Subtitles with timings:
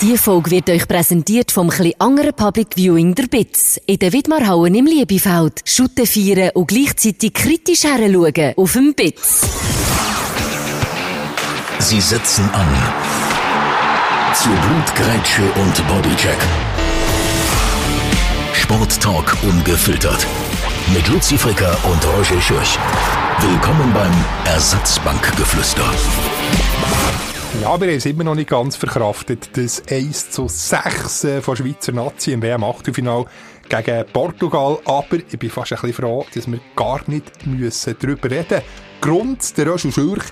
[0.00, 3.80] Die Folge wird euch präsentiert vom chli anderen Public Viewing der Bitz.
[3.84, 5.60] In der Widmarhauen im Liebefeld.
[5.64, 9.40] Schutte feiern und gleichzeitig kritisch heranschauen auf dem Bitz.
[11.80, 12.68] Sie setzen an.
[14.34, 16.38] Zu Blutgrätsche und Bodycheck.
[18.52, 20.24] Sporttalk ungefiltert.
[20.94, 22.78] Mit Luzi Fricker und Roger Schürch.
[23.40, 25.90] Willkommen beim Ersatzbankgeflüster.
[27.54, 29.56] Ja, wir haben es immer noch nicht ganz verkraftet.
[29.56, 33.24] Das 1 zu 6 äh, von Schweizer Nazi im WM-Achtelfinal
[33.68, 34.78] gegen Portugal.
[34.84, 38.62] Aber ich bin fast ein bisschen froh, dass wir gar nicht müssen darüber reden müssen.
[39.00, 40.24] Grund, der Roger Schürch,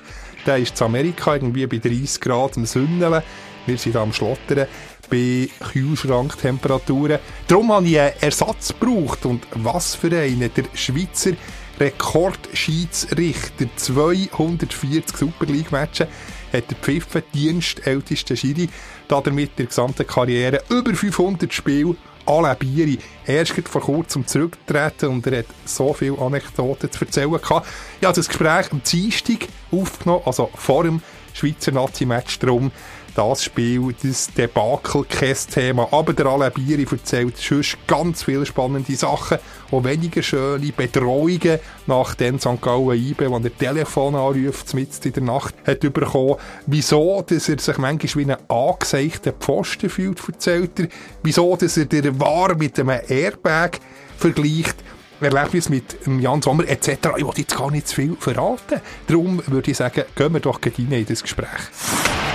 [0.44, 3.22] der ist in Amerika irgendwie bei 30 Grad am Sünneln.
[3.64, 4.68] Wir sind am Schlottern
[5.10, 7.18] bei Kühlschranktemperaturen.
[7.48, 9.24] Darum habe ich einen Ersatz gebraucht.
[9.24, 10.50] Und was für einen?
[10.54, 11.32] Der Schweizer
[11.80, 13.66] Rekordschiedsrichter.
[13.74, 16.08] 240 Super League-Matches
[16.52, 18.68] hat der Pfiffen dienstälteste Schiri
[19.08, 21.96] damit der gesamten Karriere über 500 Spiele
[22.26, 22.98] Alain Bieri.
[23.24, 27.68] Er ist vor kurzem zurückgetreten und er hat so viele Anekdoten zu erzählen gehabt.
[28.00, 31.00] Ich habe das Gespräch am Dienstag aufgenommen, also vor dem
[31.34, 32.72] Schweizer Nazi-Match drum
[33.16, 35.88] das Spiel, das Debakel, kein Thema.
[35.90, 39.38] Aber der Alain Bieri erzählt schon ganz viele spannende Sachen,
[39.70, 42.60] auch weniger schöne Bedrohungen nach dem St.
[42.60, 46.36] Gallen IBE, wo er Telefon anruft, mitten in der Nacht, hat bekommen.
[46.66, 50.88] Wieso, dass er sich manchmal wie ein angezeigter Pfosten fühlt, erzählt er.
[51.22, 53.80] Wieso, dass er der War mit einem Airbag
[54.18, 54.76] vergleicht.
[55.20, 56.88] Erlebnis mit Jan Sommer etc.
[57.16, 58.80] Ich will jetzt gar nicht zu viel verraten.
[59.06, 61.48] Darum würde ich sagen, gehen wir doch rein in das Gespräch.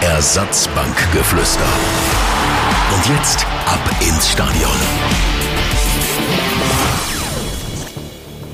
[0.02, 1.66] Ersatzbankgeflüster.
[2.94, 5.41] Und jetzt ab ins Stadion.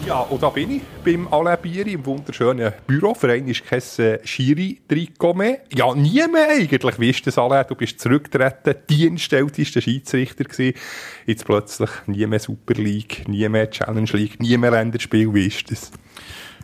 [0.07, 3.13] Ja, und da bin ich beim Alain Bieri im wunderschönen Büro.
[3.13, 5.57] Für einen ist kein äh, Schiri-Trikot mehr.
[5.75, 6.97] Ja, nie mehr eigentlich.
[6.97, 7.65] Wie ist das, Alain?
[7.67, 10.77] Du bist zurückgetreten, dienstältester Schiedsrichter gewesen.
[11.25, 15.33] Jetzt plötzlich nie mehr Super League, nie mehr Challenge League, nie mehr Länderspiel.
[15.33, 15.91] Wie ist das?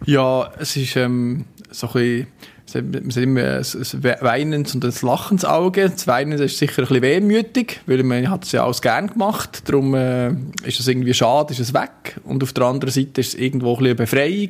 [0.06, 2.28] Ja, es ist ähm, so ein bisschen
[2.76, 5.90] man sieht immer ein weinendes und ein lachendes Auge.
[5.90, 9.64] Das Weinen ist sicher ein bisschen wehmütig, weil man hat es ja alles gern gemacht.
[9.70, 10.30] Darum äh,
[10.64, 12.20] ist es irgendwie schade, ist es weg.
[12.24, 14.50] Und auf der anderen Seite ist es irgendwo ein bisschen eine Befreiung.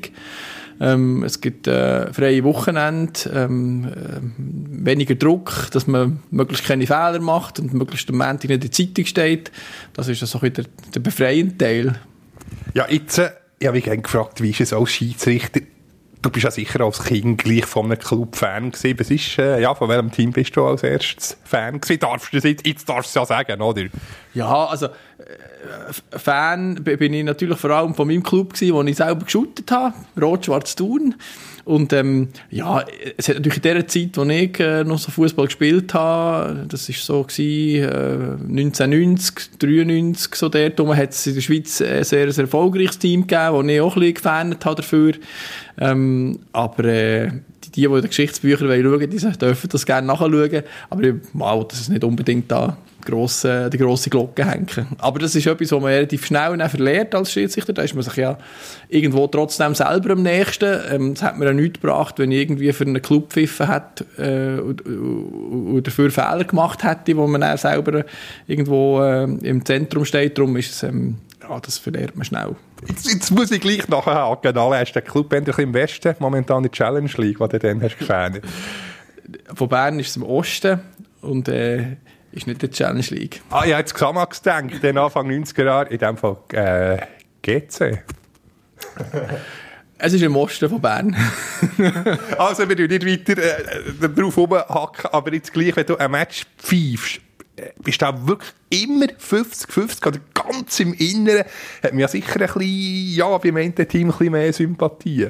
[0.80, 7.20] Ähm, es gibt äh, freie Wochenende, ähm, äh, weniger Druck, dass man möglichst keine Fehler
[7.20, 9.52] macht und möglichst am Montag in der Zeitung steht.
[9.94, 12.00] Das ist so der, der befreiende Teil.
[12.74, 15.62] Ja, jetzt, äh, ich habe mich gefragt, wie ist es als Schiedsrichter?
[16.24, 18.98] Du bist ja sicher als Kind gleich von einem Club Fan gewesen.
[18.98, 22.00] Was ist, äh, ja, von welchem Team bist du als erstes Fan gewesen?
[22.00, 23.84] Darfst du das jetzt, jetzt darfst du es ja sagen, oder?
[24.34, 24.92] Ja, also, äh,
[26.18, 29.94] Fan bin ich natürlich vor allem von meinem Club gewesen, wo ich selber geschootet habe.
[30.20, 31.16] Rot-Schwarz Thun.
[31.66, 32.84] Und ähm, ja,
[33.16, 36.90] es hat natürlich in der Zeit, wo ich äh, noch so Fußball gespielt habe, das
[36.90, 42.32] ist so gewesen, äh, 1990, 93, so der, hat es in der Schweiz ein sehr,
[42.32, 45.14] sehr erfolgreiches Team gegeben, wo ich auch ein bisschen gefährdet habe dafür.
[45.80, 47.32] Ähm, aber äh,
[47.64, 50.64] die, die in den Geschichtsbüchern schauen, die dürfen das gerne nachschauen.
[50.90, 54.68] Aber ich wow, das ist nicht unbedingt da grosse, die grosse Glocke hängen.
[54.98, 57.74] Aber das ist etwas, was man relativ schnell verlernt als Schiedsrichter.
[57.74, 58.38] Da ist man sich ja
[58.90, 60.80] irgendwo trotzdem selber am nächsten.
[60.92, 64.06] Ähm, das hat mir ja nichts gebracht, wenn ich irgendwie für einen Club pfiffen hat
[64.18, 68.06] äh, oder dafür Fehler gemacht hätte, wo man dann selber
[68.48, 70.38] irgendwo äh, im Zentrum steht.
[70.38, 72.56] Darum ist es, ähm, ja, das verlernt man schnell.
[72.88, 74.58] Jetzt, jetzt muss ich gleich nachhaken.
[74.58, 77.82] Alle hast den Club endlich im Westen, momentan in die Challenge League, was du dann
[77.82, 78.42] hast gefallen.
[79.54, 80.82] Von Bern ist es im Osten
[81.22, 81.98] und äh,
[82.34, 83.42] ist nicht die Challenge League.
[83.50, 86.98] Ah, ich habe jetzt Xamax gedacht, den Anfang 90er Jahre, in dem Fall äh,
[87.42, 88.04] GC.
[89.98, 91.16] Es ist im Osten von Bern.
[92.38, 97.22] also, wir nicht weiter äh, darauf rumhacken, aber jetzt gleich, wenn du ein Match pfeifst,
[97.56, 101.46] äh, bist du auch wirklich immer 50-50 oder ganz im Inneren,
[101.84, 105.30] hat man ja sicher ein bisschen, ja, beim einen Team ein bisschen mehr Sympathie.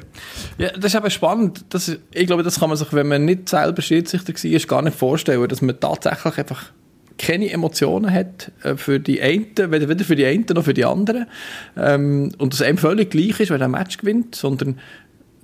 [0.58, 1.66] Ja, das ist eben spannend.
[1.68, 4.98] Das, ich glaube, das kann man sich, wenn man nicht selber Schiedsrichter war, gar nicht
[4.98, 6.72] vorstellen, dass man tatsächlich einfach
[7.18, 11.26] keine Emotionen hat äh, für die einen, weder für die einen noch für die anderen.
[11.76, 14.78] Ähm, und dass einem völlig gleich ist, wenn er ein Match gewinnt, sondern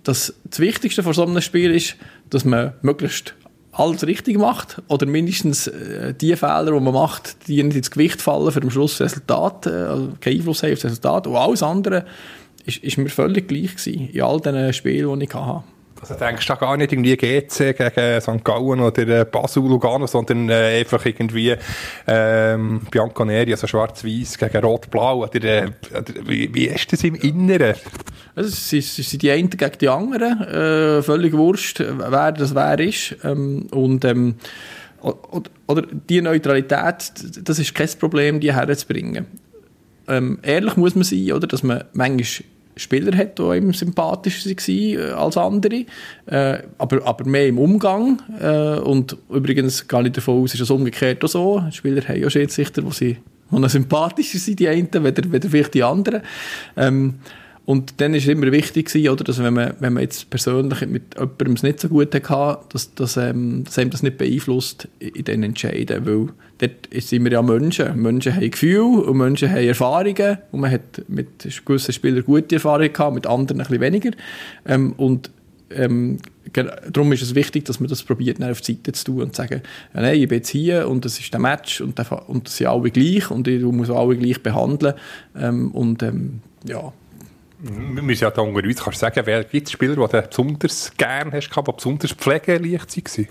[0.02, 1.96] dass das Wichtigste von so einem Spiel ist,
[2.30, 3.34] dass man möglichst
[3.72, 8.20] alles richtig macht oder mindestens äh, die Fehler, die man macht, die nicht ins Gewicht
[8.20, 11.26] fallen für am Schluss das Resultat, äh, also keinen Einfluss haben auf das Resultat.
[11.26, 12.04] Und alles andere
[12.66, 15.64] ist, ist mir völlig gleich gewesen, in all diesen Spielen, die ich hatte.
[16.00, 18.42] Also denkst du gar nicht irgendwie GC gegen St.
[18.42, 21.54] Gallen oder äh, Basel Lugano, sondern äh, einfach irgendwie
[22.06, 25.24] ähm, Bianconeri, also schwarz-weiß gegen rot-blau.
[25.24, 25.70] Oder, äh,
[26.24, 27.74] wie, wie ist das im Inneren?
[28.34, 32.54] Also, es, ist, es sind die einen gegen die anderen, äh, völlig wurscht, wer das
[32.54, 33.16] wer ist.
[33.22, 34.36] Ähm, und ähm,
[35.02, 37.12] oder, oder die Neutralität,
[37.42, 39.26] das ist kein Problem, die herzubringen.
[40.08, 42.46] Ähm, ehrlich muss man sein, oder, dass man manchmal
[42.80, 45.84] Spieler hat, die ihm sympathischer waren äh, als andere,
[46.26, 48.20] äh, aber, aber mehr im Umgang.
[48.40, 51.62] Äh, und übrigens gehe ich davon aus, ist das umgekehrt auch so.
[51.66, 53.16] Die Spieler haben ja Schiedsrichter, die sie
[53.52, 56.22] die sympathischer sind, die einen, weder, weder vielleicht die anderen.
[56.76, 57.14] Ähm,
[57.66, 60.80] und dann ist es immer wichtig gewesen, oder, dass wenn man, wenn man jetzt persönlich
[60.86, 64.88] mit jemandem es nicht so gut hatte, dass, dass, ähm, dass einem das nicht beeinflusst
[64.98, 66.28] in den Entscheiden, weil
[66.60, 68.00] dort sind wir ja Menschen.
[68.00, 72.92] Menschen haben Gefühle und Menschen haben Erfahrungen und man hat mit gewissen Spielern gute Erfahrungen
[72.92, 74.10] gehabt, mit anderen ein bisschen weniger.
[74.66, 75.30] Ähm, und
[75.70, 76.18] ähm,
[76.52, 79.42] darum ist es wichtig, dass man das probiert, auf die Seite zu tun und zu
[79.42, 79.62] sagen,
[79.94, 82.56] ja, nein, ich bin jetzt hier und das ist der Match und, der, und das
[82.56, 84.94] sind alle gleich und ich muss alle gleich behandeln.
[85.38, 86.92] Ähm, und ähm, ja,
[87.62, 90.92] wir müssen ja da unter uns kannst sagen, wer gibt es Spieler, die du besonders
[90.96, 93.28] gerne hast, die besonders pflegeleicht waren?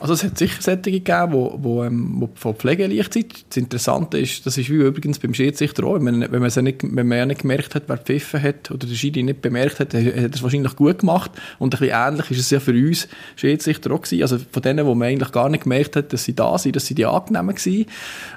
[0.00, 3.44] Also es hat sicher solche gegeben, die, die, ähm, die von pflegeleicht sind.
[3.48, 6.82] Das Interessante ist, das ist wie übrigens beim Schiedsrichter auch, wenn man, wenn man, nicht,
[6.82, 9.94] wenn man ja nicht gemerkt hat, wer pfiffen hat oder der Schiri nicht bemerkt hat,
[9.94, 11.30] hat er es wahrscheinlich gut gemacht.
[11.58, 14.22] Und ein bisschen ähnlich ist es ja für uns Schiedsrichter auch gewesen.
[14.22, 16.86] Also von denen, wo man eigentlich gar nicht gemerkt hat, dass sie da sind, dass
[16.86, 17.86] sie die angenehmen waren.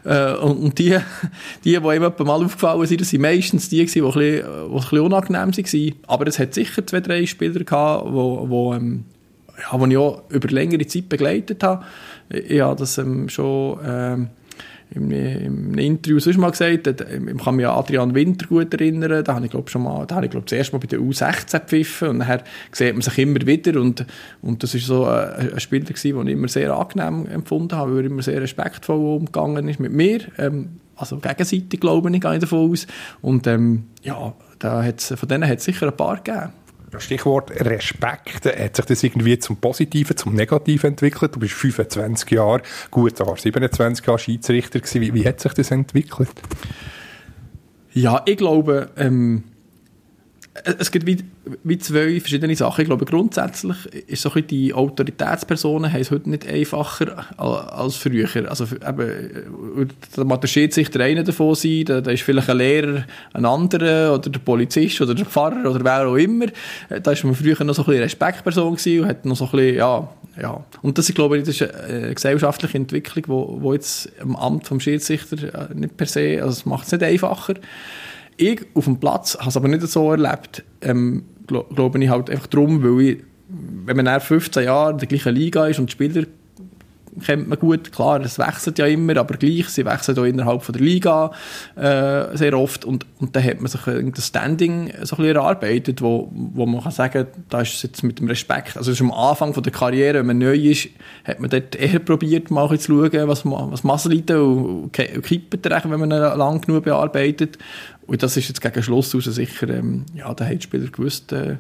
[0.04, 0.98] Äh, und, die,
[1.64, 4.72] die, die einem mal aufgefallen sind, das sind meistens die, die ein bisschen, die ein
[4.74, 5.96] bisschen unangenehm waren.
[6.08, 9.06] Aber es hat sicher zwei, drei Spieler gehabt, wo, wo, ähm,
[9.60, 11.86] ja, wo ich auch über längere Zeit begleitet habe.
[12.30, 14.30] Ich habe das ähm, schon ähm,
[14.96, 16.88] im, im Interview sonst mal gesagt.
[16.88, 19.24] Ich kann mich an Adrian Winter gut erinnern.
[19.24, 21.00] Da habe ich glaube schon mal, da habe ich glaube das erste Mal bei der
[21.00, 24.06] U16 gepfiffen und nachher sieht man sich immer wieder und,
[24.42, 28.00] und das ist so ein, ein Spieler den ich immer sehr angenehm empfunden habe, weil
[28.00, 30.22] er immer sehr respektvoll umgegangen ist mit mir.
[30.38, 32.88] Ähm, also gegenseitig glaube ich, gehe ich davon aus.
[33.22, 34.34] Und ähm, ja,
[34.64, 36.54] da hat's, von denen hat es sicher ein paar gegeben.
[37.00, 38.46] Stichwort Respekt.
[38.46, 41.36] Hat sich das irgendwie zum Positiven, zum Negativen entwickelt?
[41.36, 42.62] Du bist 25 Jahre,
[42.92, 45.02] gut, du 27 Jahre Schiedsrichter gewesen.
[45.02, 46.30] Wie, wie hat sich das entwickelt?
[47.94, 49.44] Ja, ich glaube, ähm,
[50.54, 51.26] es gibt wie,
[51.64, 52.82] wie zwei verschiedene Sachen.
[52.82, 58.28] Ich glaube, grundsätzlich ist so ein die Autoritätspersonen haben es heute nicht einfacher als früher.
[58.50, 63.04] Also eben, da mag der Schiedsrichter einer davon sein, da, da ist vielleicht ein Lehrer
[63.34, 66.46] ein anderer oder der Polizist oder der Pfarrer oder wer auch immer.
[66.90, 69.76] Da war man früher noch so ein bisschen Respektperson und hat noch so ein bisschen,
[69.76, 70.10] ja,
[70.42, 70.66] ja.
[70.82, 74.80] Und das, ich glaube, das ist eine gesellschaftliche Entwicklung, wo, wo jetzt am Amt vom
[74.80, 77.56] Schiedsrichter äh, nicht per se, also es macht es nicht einfacher.
[78.38, 82.30] Ich auf dem Platz habe es aber nicht so erlebt, ähm, glaube glaub ich halt
[82.30, 83.18] einfach darum, weil ich,
[83.86, 86.24] wenn man nach 15 Jahren in der gleichen Liga ist und die Spieler
[87.22, 90.74] kennt man gut, klar, es wechselt ja immer, aber gleich, sie wechseln auch innerhalb von
[90.74, 91.32] der Liga
[91.76, 93.82] äh, sehr oft und, und dann hat man sich
[94.16, 98.20] das Standing so ein erarbeitet, wo, wo man kann sagen, da ist es jetzt mit
[98.20, 100.90] dem Respekt, also am Anfang von der Karriere, wenn man neu ist,
[101.26, 104.92] hat man dort eher probiert, mal zu schauen, was, was Masseliten und, und
[105.24, 107.58] Kippen treffen, wenn man ihn lang genug bearbeitet
[108.06, 111.32] und das ist jetzt gegen Schluss raus sicher, ähm, ja, da haben die Spieler gewusst,
[111.32, 111.58] äh,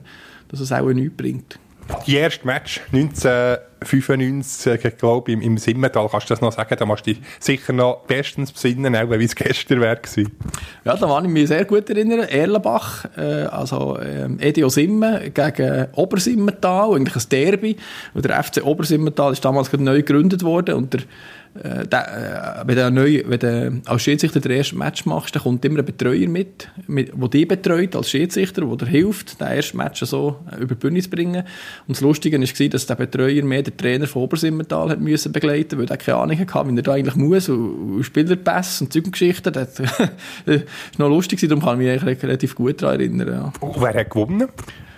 [0.49, 1.59] dass es auch nichts bringt.
[2.07, 6.75] Die erste Match 1995, glaube ich, im, im Simmental, kannst du das noch sagen?
[6.77, 9.99] Da musst du dich sicher noch bestens besinnen, auch wie es gestern wäre.
[10.85, 12.21] Ja, da kann ich mich sehr gut erinnern.
[12.21, 17.75] Erlenbach, äh, also äh, EDO Simmen gegen Obersimmental, eigentlich ein Derby.
[18.13, 21.01] Und der FC Obersimmental ist damals neu gegründet worden und der
[21.61, 25.43] äh, der, äh, wenn du, neu, wenn du als Schiedsrichter das erste Match machst, dann
[25.43, 29.77] kommt immer ein Betreuer mit, der dich betreut als Schiedsrichter, der dir hilft, das erste
[29.77, 31.43] Match so äh, über die Bühne zu bringen.
[31.87, 35.77] Und das Lustige war, dass der Betreuer mehr den Trainer von Obersimmental hat müssen begleiten
[35.77, 39.53] weil er keine Ahnung hatte, wie er da eigentlich muss, und, und Spielerpässe und Zeugengeschichten.
[39.53, 40.09] Das war
[40.97, 43.27] noch lustig, darum kann ich mich relativ gut daran erinnern.
[43.27, 43.53] Ja.
[43.59, 44.47] Und wer hat gewonnen?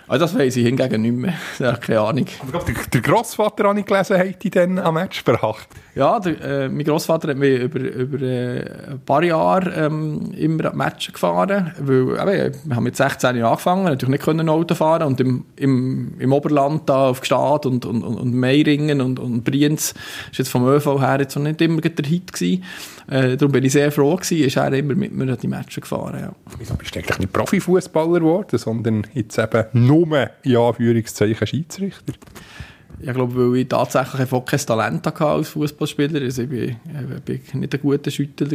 [0.08, 1.34] Also das weiß ich hingegen nicht mehr.
[1.58, 2.26] Ja, keine Ahnung.
[2.40, 5.68] Aber der, der Grossvater, habe ich gelesen, hat die dann am Match verbracht.
[5.94, 10.66] Ja, der, äh, mein Grossvater hat mich über, über äh, ein paar Jahre ähm, immer
[10.66, 11.72] an Matchen gefahren.
[11.78, 15.44] Weil, eben, wir haben mit 16 Jahren angefangen, natürlich nicht können Auto fahren und im,
[15.56, 19.94] im, im Oberland da auf Gstaad und, und, und Meiringen und, und Brienz
[20.30, 22.62] ist jetzt vom ÖV her jetzt noch nicht immer der Hit gewesen.
[23.08, 26.20] Äh, darum bin ich sehr froh gewesen, ist er immer mit mir die Matchen gefahren.
[26.20, 26.32] Ja.
[26.58, 32.14] Wieso bist du eigentlich nicht Profifußballer geworden, sondern jetzt eben nur, in Anführungszeichen, Schiedsrichter?
[32.98, 36.22] Ich glaube, weil ich tatsächlich einfach kein Talent hatte als Fußballspieler.
[36.22, 38.48] Also ich bin, äh, nicht ein guter Schüttler.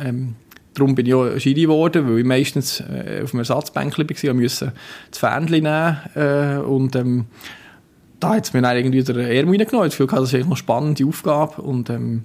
[0.00, 0.36] Ähm,
[0.74, 4.72] darum bin ich auch Schiri geworden, weil ich meistens äh, auf dem Ersatzbänkchen war musste
[5.10, 5.96] das Fähnchen nehmen.
[6.14, 7.26] Äh, und ähm,
[8.20, 9.90] da hat es mir dann irgendwie der Ärmel reingenommen.
[9.90, 11.60] Ich das ist eine spannende Aufgabe.
[11.60, 12.24] Und ähm,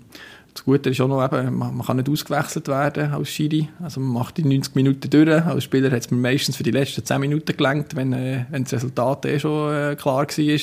[0.54, 3.70] das Gute ist auch noch, eben, man, man kann nicht ausgewechselt werden als Schiri.
[3.82, 5.46] Also man macht die 90 Minuten durch.
[5.46, 8.64] Als Spieler hat es mir meistens für die letzten 10 Minuten gelangt, wenn, äh, wenn
[8.64, 10.60] das Resultat eh schon äh, klar war.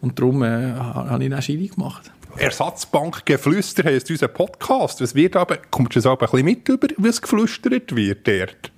[0.00, 2.10] Und darum äh, habe ich dann Schiri gemacht.
[2.36, 5.00] Ersatzbank Geflüster heisst unser Podcast.
[5.00, 8.72] Was wird aber, kommt es aber ein bisschen mit über, was geflüstert wird dort?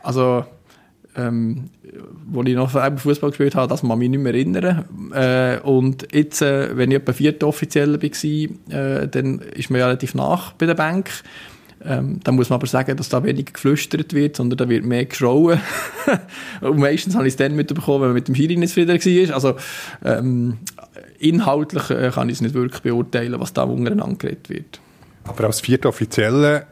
[0.00, 0.44] Also,
[1.18, 1.70] ähm,
[2.26, 4.84] wo ich noch Fußball gespielt habe, das kann ich mich nicht mehr erinnern.
[5.12, 9.86] Äh, und jetzt, äh, wenn ich etwa vierte Offizielle war, äh, dann ist man ja
[9.86, 11.10] relativ nach bei der Bank.
[11.84, 15.04] Ähm, da muss man aber sagen, dass da weniger geflüstert wird, sondern da wird mehr
[15.04, 15.60] geschrauen.
[16.60, 19.34] und meistens habe ich es dann mitbekommen, wenn man mit dem Schiri nicht zufrieden war.
[19.34, 19.54] Also,
[20.04, 20.58] ähm,
[21.18, 24.80] inhaltlich äh, kann ich es nicht wirklich beurteilen, was da untereinander geredet wird.
[25.24, 26.66] Aber als vierte Offizielle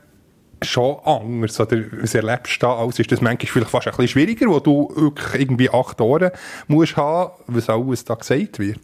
[0.62, 1.60] schon anders?
[1.60, 2.98] Oder was erlebst du da alles?
[2.98, 6.30] Ist das manchmal vielleicht fast ein bisschen schwieriger, wo du wirklich irgendwie acht Ohren
[6.68, 8.80] musst haben, was alles da gesagt wird?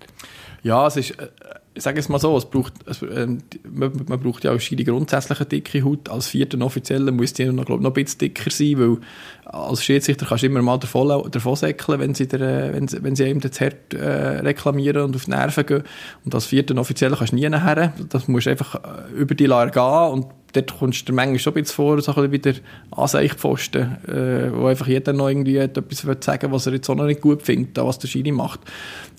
[0.62, 1.28] Ja, es ist, äh,
[1.74, 4.84] ich sage es mal so, es braucht, es, äh, man, man, braucht ja auch die
[4.84, 6.08] grundsätzliche dicke Haut.
[6.08, 8.98] Als vierten Offiziellen muss die noch, glaub, noch ein bisschen dicker sein, weil
[9.44, 13.16] als Schiedsrichter kannst du immer mal davon, davon säckeln, wenn sie, der, wenn, sie, wenn
[13.16, 15.82] sie einem das Herd äh, reklamieren und auf die Nerven gehen.
[16.24, 17.94] Und als vierten Offiziellen kannst du nie nachher.
[18.10, 21.52] Das musst du einfach äh, über die Lager gehen und dort kommst du manchmal schon
[21.52, 22.54] ein bisschen vor, so ein bisschen wie der
[22.90, 27.06] Anseichpfosten, äh, wo einfach jeder noch irgendwie etwas sagen will, was er jetzt auch noch
[27.06, 28.60] nicht gut findet, was der Schiri macht.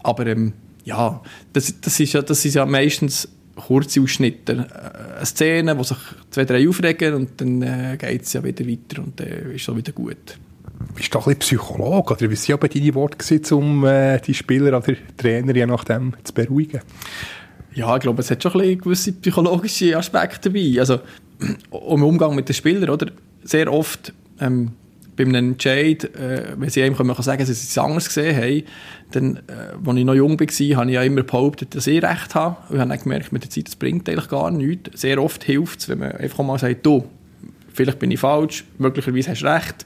[0.04, 0.54] Aber ähm,
[0.86, 1.22] ja,
[1.54, 4.54] das, das, ist ja, das ist ja meistens kurze Ausschnitte.
[4.54, 5.98] Äh, eine Szene, wo sich
[6.30, 9.68] zwei, drei aufregen und dann äh, geht es ja wieder weiter und dann äh, ist
[9.68, 10.38] es wieder gut.
[10.96, 14.78] Bist du doch ein bisschen Psychologe, oder wie aber deine Worte, um äh, die Spieler
[14.78, 16.82] oder Trainer je nachdem zu beruhigen?
[17.76, 20.80] Ja, ich glaube, es hat schon ein gewisse psychologische Aspekte dabei.
[20.80, 21.00] Also,
[21.40, 23.12] im Umgang mit den Spielern, oder?
[23.44, 24.72] Sehr oft ähm,
[25.16, 28.64] bei einem Entscheid, äh, wenn sie einem können sagen dass sie es anders gesehen haben,
[29.12, 32.36] dann, äh, als ich noch jung war, habe ich ja immer behauptet, dass ich recht
[32.36, 32.58] habe.
[32.70, 35.02] Und ich habe dann gemerkt, mit der Zeit, das bringt eigentlich gar nichts.
[35.02, 37.06] Sehr oft hilft es, wenn man einfach mal sagt, du,
[37.74, 39.86] vielleicht bin ich falsch, möglicherweise hast du recht.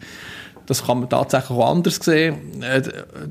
[0.67, 2.61] Das kann man tatsächlich auch anders sehen.
[2.61, 2.81] Äh,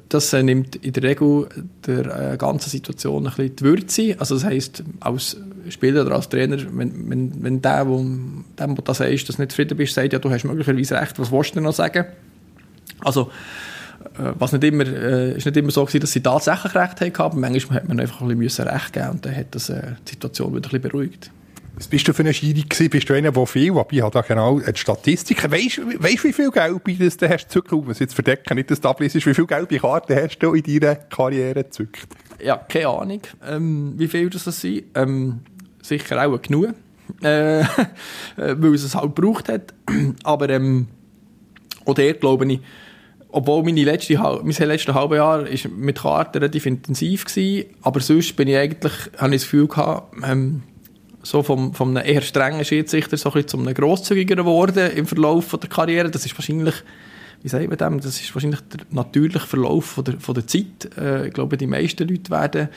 [0.08, 1.48] das äh, nimmt in der Regel
[1.86, 4.16] der äh, ganzen Situation ein bisschen die Würze.
[4.18, 5.36] Also das heisst, als
[5.68, 9.52] Spieler oder als Trainer, wenn, wenn, wenn der, wo, dem, wo das sagst, dass nicht
[9.52, 12.06] zufrieden bist, sagt, ja, du hast möglicherweise recht, was willst du noch sagen?
[13.00, 13.30] Also,
[14.18, 17.80] was nicht immer, äh, ist nicht immer so gewesen, dass sie tatsächlich recht haben, manchmal
[17.80, 20.68] hat man einfach ein bisschen recht geben und dann hat das äh, die Situation wieder
[20.68, 21.30] ein bisschen beruhigt.
[21.76, 22.88] Was bist du für eine Schiri gewesen?
[22.88, 25.52] Bist du einer, der viel, aber ich habe da genau die Statistiken.
[25.52, 27.70] Weißt du, wie viel Gelbe das du hast gezückt?
[27.70, 30.80] Um es jetzt verdecken, nicht, dass du abliest, wie viele gelbe Karten hast du in
[30.80, 32.08] deiner Karriere gezückt?
[32.42, 34.84] Ja, keine Ahnung, ähm, wie viel das sind.
[34.94, 35.40] Ähm,
[35.82, 36.74] sicher auch genug.
[37.22, 37.64] Äh,
[38.36, 39.72] weil es es halt gebraucht hat.
[40.24, 40.88] aber, ähm,
[41.84, 42.60] auch der glaube ich,
[43.28, 48.34] obwohl meine letzte, mein letztes halbe Jahr ist mit Karten relativ intensiv war, aber sonst
[48.34, 50.62] bin ich eigentlich, habe ich das Gefühl gehabt, ähm,
[51.26, 55.46] so vom, vom eher strengen Schiedsrichter so ein bisschen zu einem grosszügigeren geworden im Verlauf
[55.46, 56.08] von der Karriere.
[56.08, 56.74] Das ist wahrscheinlich,
[57.42, 60.96] wie sagt man dem, das ist wahrscheinlich der natürliche Verlauf von der, von der Zeit.
[60.96, 62.68] Äh, ich glaube, die meisten Leute werden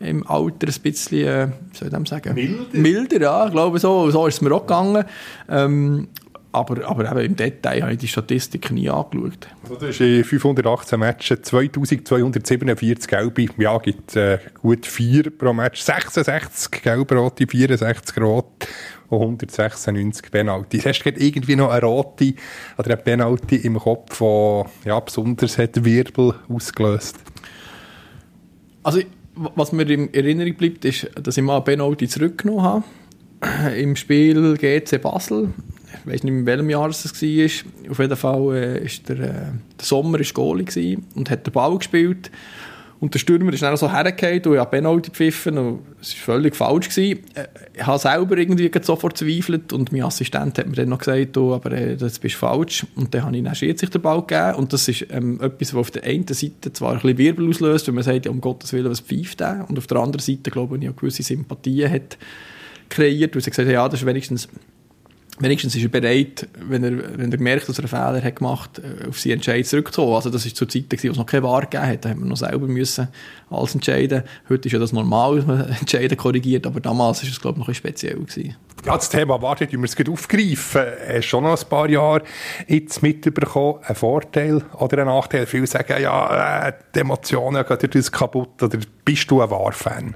[0.00, 2.34] im Alter ein bisschen, äh, soll ich dem sagen?
[2.34, 2.66] Milder?
[2.72, 4.10] Milder, ja, ich glaube so.
[4.10, 5.04] So ist es mir auch gegangen.
[5.48, 6.08] Ähm,
[6.54, 9.48] aber, aber eben im Detail habe ich die Statistik nie angeschaut.
[9.64, 13.46] Also das ist in 518 Matches 2247 Gelbe.
[13.58, 15.80] Ja, gibt äh, gut 4 pro Match.
[15.80, 18.68] 66 Gelb-Rote, 64 Rot
[19.08, 20.78] und 196 Penalty.
[20.80, 22.34] Hast du irgendwie noch eine Rote
[22.78, 27.16] oder eine Penalty im Kopf, die ja, besonders hat Wirbel ausgelöst?
[28.84, 29.00] Also,
[29.34, 32.84] was mir in Erinnerung bleibt, ist, dass ich mal eine Penalty zurückgenommen habe.
[33.76, 35.52] Im Spiel GC Basel
[36.04, 37.90] ich weiß nicht in welchem Jahr es war.
[37.90, 39.22] Auf jeden Fall äh, ist der, äh,
[39.78, 42.30] der Sommer ist Goalie und hat den Ball gespielt.
[43.00, 46.36] Und der Stürmer ist dann so hergefallen und ich habe Penalty gepfiffen und es war
[46.36, 46.88] völlig falsch.
[46.88, 47.20] Gewesen.
[47.34, 51.36] Äh, ich habe selber irgendwie sofort zweifelt und mein Assistent hat mir dann noch gesagt,
[51.36, 52.86] oh, aber äh, das bist falsch.
[52.96, 55.80] Und dann habe ich dann sich den Ball gegeben und das ist ähm, etwas, was
[55.80, 58.72] auf der einen Seite zwar ein bisschen Wirbel auslöst, wenn man sagt, ja, um Gottes
[58.72, 59.66] Willen, was pfeift der?
[59.68, 62.16] Und auf der anderen Seite, glaube ich, auch gewisse Sympathien hat
[62.88, 64.48] kreiert, weil sie gesagt hat, ja, das ist wenigstens
[65.38, 68.70] wenigstens ist er bereit, wenn er, wenn er merkt, dass er einen Fehler hat gemacht
[68.82, 70.14] hat, auf seinen Entscheid zurückzukommen.
[70.14, 72.04] Also das war zur Zeit, wo es noch keine Wahr gegeben hat.
[72.04, 73.08] Da hat man noch selber müssen
[73.50, 74.22] alles entscheiden.
[74.48, 77.60] Heute ist ja das normal, dass man Entscheiden korrigiert, aber damals war es, glaube ich,
[77.60, 78.14] noch ein speziell.
[78.14, 78.56] Gewesen.
[78.84, 80.82] Ja, das Thema wartet, wie wir es aufgreifen.
[81.06, 82.22] Hast du schon noch ein paar Jahre
[82.68, 85.46] jetzt mitbekommen, einen Vorteil oder einen Nachteil?
[85.46, 88.62] Viele sagen, ja, äh, die Emotionen gehen dir kaputt.
[88.62, 90.14] Oder bist du ein Wahrfan?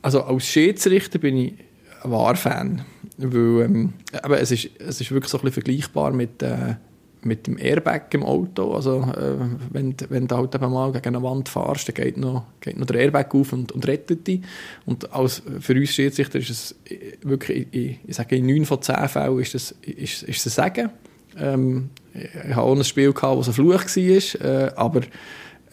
[0.00, 1.54] Also als Schiedsrichter bin ich
[2.02, 2.84] ein Wahrfan.
[3.22, 6.74] Weil, ähm, aber es, ist, es ist wirklich so ein vergleichbar mit, äh,
[7.22, 8.72] mit dem Airbag im Auto.
[8.72, 9.36] Also, äh,
[9.70, 13.00] wenn, wenn du halt mal gegen eine Wand fährst, dann geht noch, geht noch der
[13.00, 14.40] Airbag auf und, und rettet dich.
[14.86, 16.74] Und als, für uns Schiedsrichter ist es
[17.22, 20.90] wirklich, ich, ich sage, in neun von zehn Fällen ist es ist, ist ein Sagen.
[21.38, 25.00] Ähm, ich habe auch ein Spiel das ein Fluch war, äh, aber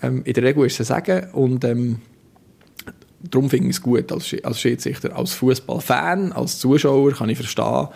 [0.02, 1.32] ähm, in der Regel ist es ein Sagen.
[1.34, 2.00] Und ähm,
[3.24, 5.16] darum finde ich es gut als, als Schiedsrichter.
[5.16, 7.88] Als Fußballfan, als Zuschauer kann ich verstehen,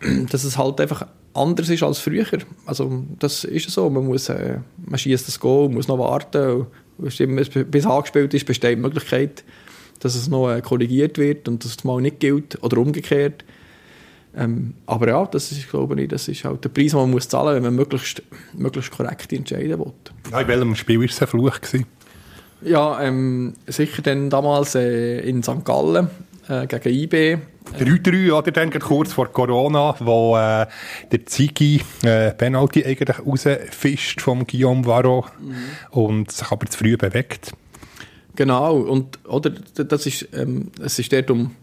[0.30, 2.26] dass es halt einfach anders ist als früher.
[2.64, 6.66] Also das ist so, man muss, äh, man schießt das Goal, muss noch warten,
[6.98, 9.44] bis angespielt ist, besteht die Möglichkeit,
[10.00, 13.44] dass es noch äh, korrigiert wird und dass es mal nicht gilt oder umgekehrt.
[14.34, 17.28] Ähm, aber ja, das ist, glaube ich, das ist halt der Preis, den man muss
[17.28, 19.92] zahlen muss, wenn man möglichst, möglichst korrekt entscheiden will.
[20.30, 21.60] Ja, in welchem Spiel war es ein Fluch?
[21.60, 21.86] Gewesen?
[22.62, 25.64] Ja, ähm, sicher dann damals äh, in St.
[25.64, 26.08] Gallen
[26.48, 27.38] äh, gegen IB.
[27.74, 30.66] 3-3, oder dann kurz vor Corona, wo äh,
[31.10, 35.54] der Ziggy äh, Penalty eigentlich rausfischt vom Guillaume Varro mhm.
[35.90, 37.52] und sich aber zu früh bewegt.
[38.36, 41.56] Genau, und oder, das ist, ähm, es ist dort um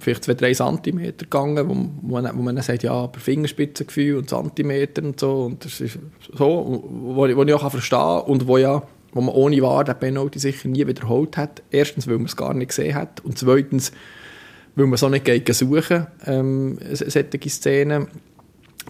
[0.00, 5.02] vielleicht 2-3 cm gegangen, wo, wo, man, wo man sagt, ja, aber Fingerspitzengefühl und Zentimeter
[5.02, 5.98] und so, und das ist
[6.32, 8.82] so, wo, wo ich auch verstehen kann und wo ja
[9.14, 11.62] wo man ohne Wahr den Penalty sicher nie wiederholt hat.
[11.70, 13.92] Erstens, weil man es gar nicht gesehen hat und zweitens,
[14.74, 18.08] weil man auch nicht geht suchen, ähm, solche Szenen.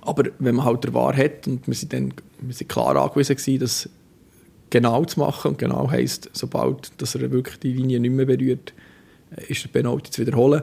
[0.00, 3.36] Aber wenn man halt der Wahr hat und wir sind dann wir sind klar angewiesen
[3.36, 3.88] gewesen, das
[4.70, 8.72] genau zu machen und genau heisst, sobald dass er wirklich die Linie nicht mehr berührt,
[9.48, 10.62] ist der Penalty zu wiederholen.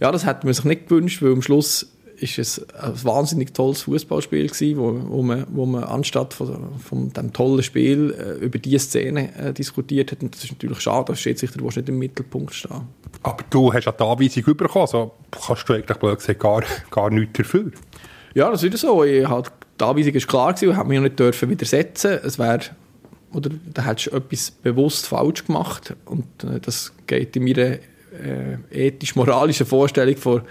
[0.00, 1.92] Ja, das hätte man sich nicht gewünscht, weil am Schluss
[2.22, 7.12] ist es ein wahnsinnig tolles Fußballspiel gewesen, wo, wo, man, wo man anstatt von, von
[7.12, 10.22] dem tollen Spiel äh, über diese Szene äh, diskutiert hat.
[10.22, 12.82] Und das ist natürlich schade, dass Schiedsrichter nicht im Mittelpunkt stehen.
[13.22, 17.10] Aber du hast ja die Anweisung bekommen, also kannst du eigentlich blöd gesagt gar, gar
[17.10, 17.70] nichts dafür.
[18.34, 19.04] Ja, das ist so.
[19.04, 19.50] Ich halt,
[19.80, 22.18] die Anweisung war klar gewesen, ich habe mich nicht dürfen widersetzen.
[22.24, 22.60] Es wäre
[23.32, 27.78] oder da hättest du etwas bewusst falsch gemacht und äh, das geht in meiner
[28.12, 30.42] äh, ethisch-moralischen Vorstellung von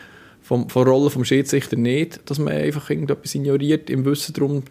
[0.52, 4.64] vom, von der Rolle des Schiedsrichter nicht, dass man einfach irgendetwas ignoriert im Wissen darum,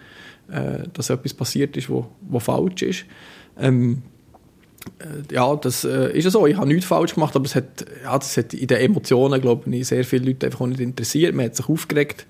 [0.52, 3.06] äh, dass etwas passiert ist, wo falsch ist.
[3.58, 4.02] Ähm,
[4.98, 6.46] äh, ja, das äh, ist ja so.
[6.46, 9.74] Ich habe nichts falsch gemacht, aber es hat, ja, das hat in den Emotionen, glaube
[9.74, 11.34] ich, sehr viele Leute einfach nicht interessiert.
[11.34, 12.26] Man hat sich aufgeregt.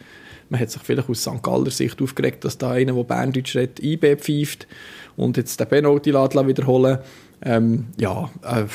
[0.49, 1.43] Man hat sich vielleicht aus St.
[1.43, 4.69] Galler Sicht aufgeregt, dass da einer, der Berndeutsch redet, IB pfeift
[5.17, 6.99] und jetzt den Penalty wiederholen
[7.43, 8.67] ähm, ja, äh,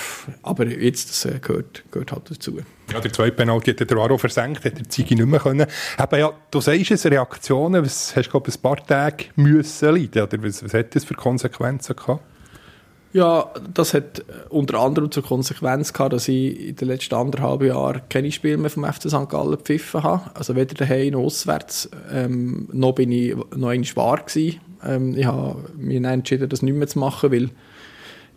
[0.42, 2.58] aber jetzt, das äh, gehört, gehört halt dazu.
[2.94, 5.66] Ja, der zweite Penalty hat der Varo versenkt, hat der Zigi nicht mehr können.
[5.98, 10.44] Aber ja, du sagst es, Reaktionen, was hast du, ein paar Tage müssen leiden, oder
[10.44, 12.22] was, was hat das für Konsequenzen gehabt?
[13.16, 17.64] Ja, das hat äh, unter anderem zur Konsequenz gehabt, dass ich in den letzten anderthalb
[17.64, 19.30] Jahren keine Spiele mehr vom FC St.
[19.30, 20.30] Gallen gepfiffen habe.
[20.34, 21.90] Also weder daheim noch auswärts.
[22.12, 24.60] Ähm, noch bin ich noch einmal wahr gewesen.
[24.86, 27.52] Ähm, ich habe mich entschieden, das nicht mehr zu machen, weil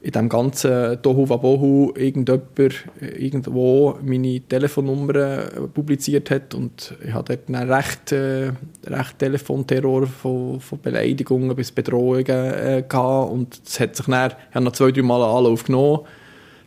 [0.00, 7.36] in dem ganzen Tohu Wabohu irgendjemand irgendwo meine Telefonnummer äh, publiziert hat und ich hatte
[7.36, 8.52] dort einen recht, äh,
[8.86, 14.54] recht Telefonterror von, von Beleidigungen bis Bedrohungen äh, gehabt und es hat sich dann, ich
[14.54, 16.00] habe noch zwei, drei Mal einen Anlauf genommen,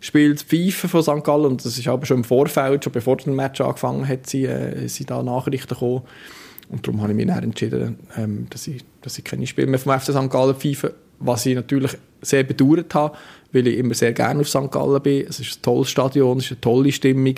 [0.01, 1.23] spielt Pfeife von St.
[1.23, 4.87] Gallen und das ist aber schon im Vorfeld, schon bevor das Match angefangen hat, äh,
[4.87, 6.01] sind da Nachrichten gekommen
[6.67, 9.79] und darum habe ich mich dann entschieden, ähm, dass, ich, dass ich keine Spiele mehr
[9.79, 10.29] vom FC St.
[10.29, 13.17] Gallen pfeife was ich natürlich sehr bedauert habe,
[13.51, 14.71] weil ich immer sehr gerne auf St.
[14.71, 15.25] Gallen bin.
[15.27, 17.35] Es ist ein tolles Stadion, es ist eine tolle Stimmung.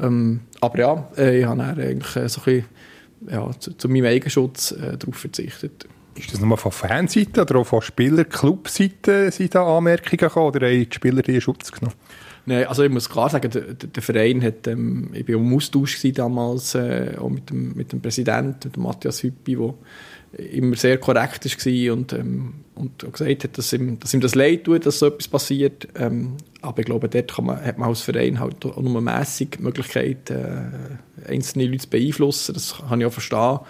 [0.00, 2.64] Ähm, aber ja, äh, ich habe eigentlich äh, so ein bisschen,
[3.30, 5.86] ja, zu, zu meinem Eigenschutz äh, darauf verzichtet.
[6.14, 10.88] Ist das nur von Fanseite oder auch von Spieler-Clubseite sind da Anmerkungen gekommen oder haben
[10.88, 11.94] die Spieler die Schutz genommen?
[12.46, 16.00] Nein, also ich muss klar sagen, der, der Verein hat, ähm, ich war im Austausch
[16.14, 20.98] damals äh, auch mit dem, mit dem Präsidenten, mit dem Matthias Hüppi, der immer sehr
[20.98, 24.98] korrekt war und, ähm, und gesagt hat, dass ihm, dass ihm das leid tut, dass
[24.98, 25.88] so etwas passiert.
[25.96, 29.62] Ähm, aber ich glaube, dort man, hat man als Verein halt auch nur mässig die
[29.62, 32.54] Möglichkeit, äh, einzelne Leute zu beeinflussen.
[32.54, 33.60] Das kann ich auch verstehen.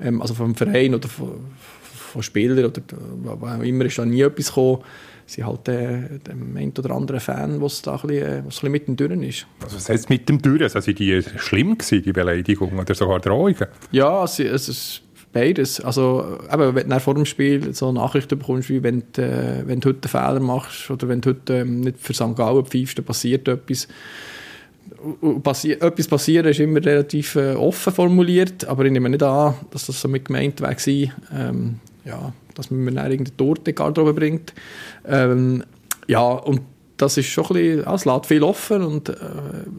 [0.00, 1.52] Ähm, also vom Verein oder von,
[1.82, 2.82] von Spielern oder
[3.22, 4.82] was auch immer ist da nie etwas gekommen.
[5.24, 8.44] Sie halt äh, dem einen oder anderen Fan, was da ein bisschen, äh, was ein
[8.44, 9.46] bisschen mittendrin ist.
[9.62, 10.62] Also was heißt mit dem Durch?
[10.62, 13.66] Also sind die schlimm gewesen, die Beleidigungen oder sogar Drohungen?
[13.92, 15.80] Ja, es, es ist Beides.
[15.80, 19.80] Also, eben, wenn du vor dem Spiel so Nachrichten bekommst, wie wenn du, äh, wenn
[19.80, 22.36] du heute einen Fehler machst oder wenn du heute ähm, nicht für St.
[22.36, 23.88] Gallen pfeifst, dann passiert etwas.
[25.42, 29.86] Passi etwas passieren ist immer relativ äh, offen formuliert, aber ich nehme nicht an, dass
[29.86, 34.52] das so mit gemeint war, ähm, ja, dass man mir dann irgendeine Torte Garderobe bringt.
[35.06, 35.64] Ähm,
[36.06, 36.60] ja, und
[36.98, 39.14] das ist schon ein bisschen, ja, es lässt viel offen und äh,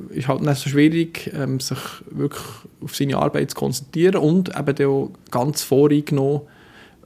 [0.10, 2.44] ist halt nicht so schwierig, ähm, sich wirklich
[2.84, 6.42] auf seine Arbeit zu konzentrieren und eben auch ganz voreingenommen,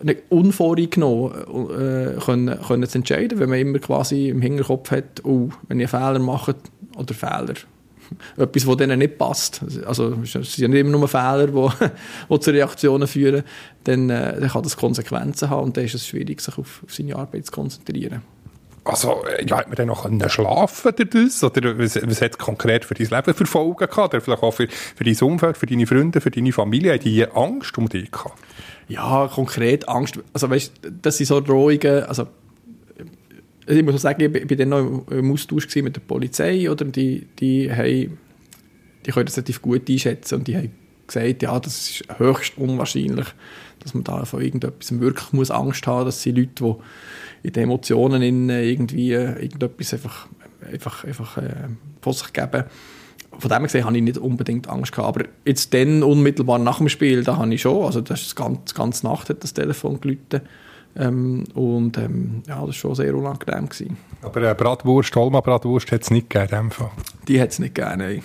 [0.04, 5.50] nicht unvoreingenommen äh, können, können zu entscheiden, wenn man immer quasi im Hinterkopf hat, oh,
[5.68, 6.56] wenn ich einen Fehler mache,
[6.96, 7.54] oder Fehler,
[8.38, 11.88] etwas, das denen nicht passt, also es sind ja nicht immer nur Fehler, die,
[12.30, 13.44] die zu Reaktionen führen,
[13.84, 16.94] dann, äh, dann kann das Konsequenzen haben und dann ist es schwierig, sich auf, auf
[16.94, 18.22] seine Arbeit zu konzentrieren.
[18.88, 21.44] Also, ja, hat man dann noch schlafen dadurch?
[21.44, 24.14] Oder was, was hat es konkret für dein Leben für Folgen gehabt?
[24.14, 26.94] Oder vielleicht auch für, für dein Umfeld, für deine Freunde, für deine Familie?
[26.94, 28.40] Hat die Angst um dich gehabt?
[28.88, 30.20] Ja, konkret Angst.
[30.34, 32.28] Also, weißt das sind so Drohungen, also,
[33.68, 36.86] ich muss sagen, ich bin dann noch im Austausch mit der Polizei, oder?
[36.86, 38.18] Die, die haben,
[39.06, 40.72] die können das relativ gut einschätzen und die haben
[41.06, 43.28] gesagt, ja, das ist höchst unwahrscheinlich,
[43.80, 46.76] dass man da von irgendetwas wirklich muss Angst haben muss, dass sie Leute, die
[47.44, 50.28] in den Emotionen in, irgendwie äh, irgendetwas einfach,
[50.72, 51.70] einfach, einfach äh,
[52.02, 52.64] von sich geben.
[53.40, 55.08] Von dem gesehen habe ich nicht unbedingt Angst gehabt.
[55.08, 58.74] Aber jetzt dann, unmittelbar nach dem Spiel, da habe ich schon, also das ist ganz,
[58.74, 60.44] ganz Nacht hat das Telefon geläutet.
[60.96, 63.70] Ähm, und ähm, ja, das war schon sehr unangenehm.
[63.70, 63.98] Gewesen.
[64.22, 66.72] Aber äh, Bratwurst, Holma Bratwurst hat es nicht gegeben
[67.28, 68.24] Die hat es nicht gegeben, nein.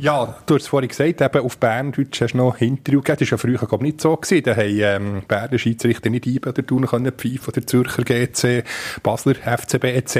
[0.00, 3.18] Ja, du hast es vorhin gesagt, eben auf Berndeutsch hast du noch Interview gegeben.
[3.20, 4.18] Das war ja früher glaub, nicht so.
[4.42, 8.64] Da haben ähm, Berner Schiedsrichter nicht oder tun können pfeifen oder Zürcher GC,
[9.02, 10.16] Basler FCB etc.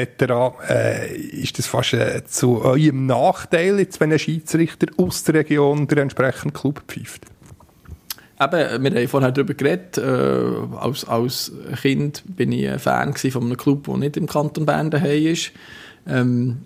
[0.69, 5.89] Äh, ist das fast äh, zu eurem Nachteil, jetzt, wenn ein Schiedsrichter aus der Region
[5.89, 7.25] der entsprechenden Club pfeift?
[8.39, 9.97] Eben, wir haben vorhin darüber geredet.
[9.97, 14.67] Äh, als, als Kind bin ich ein Fan von einem Club, der nicht im Kanton
[14.67, 15.53] Bern daheim ist.
[16.07, 16.65] Ähm,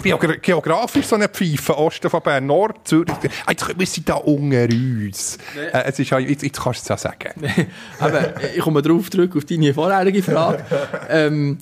[0.00, 3.14] geografisch so eine Pfeife, Osten von Bern, Nord, Zürich.
[3.48, 5.38] Jetzt, wir sind da unter uns.
[5.54, 5.66] Nee.
[5.72, 7.44] Äh, es ist, jetzt, jetzt kannst du es ja sagen.
[7.98, 10.64] Aber ich komme darauf zurück, auf deine vorherige Frage.
[11.10, 11.58] ähm,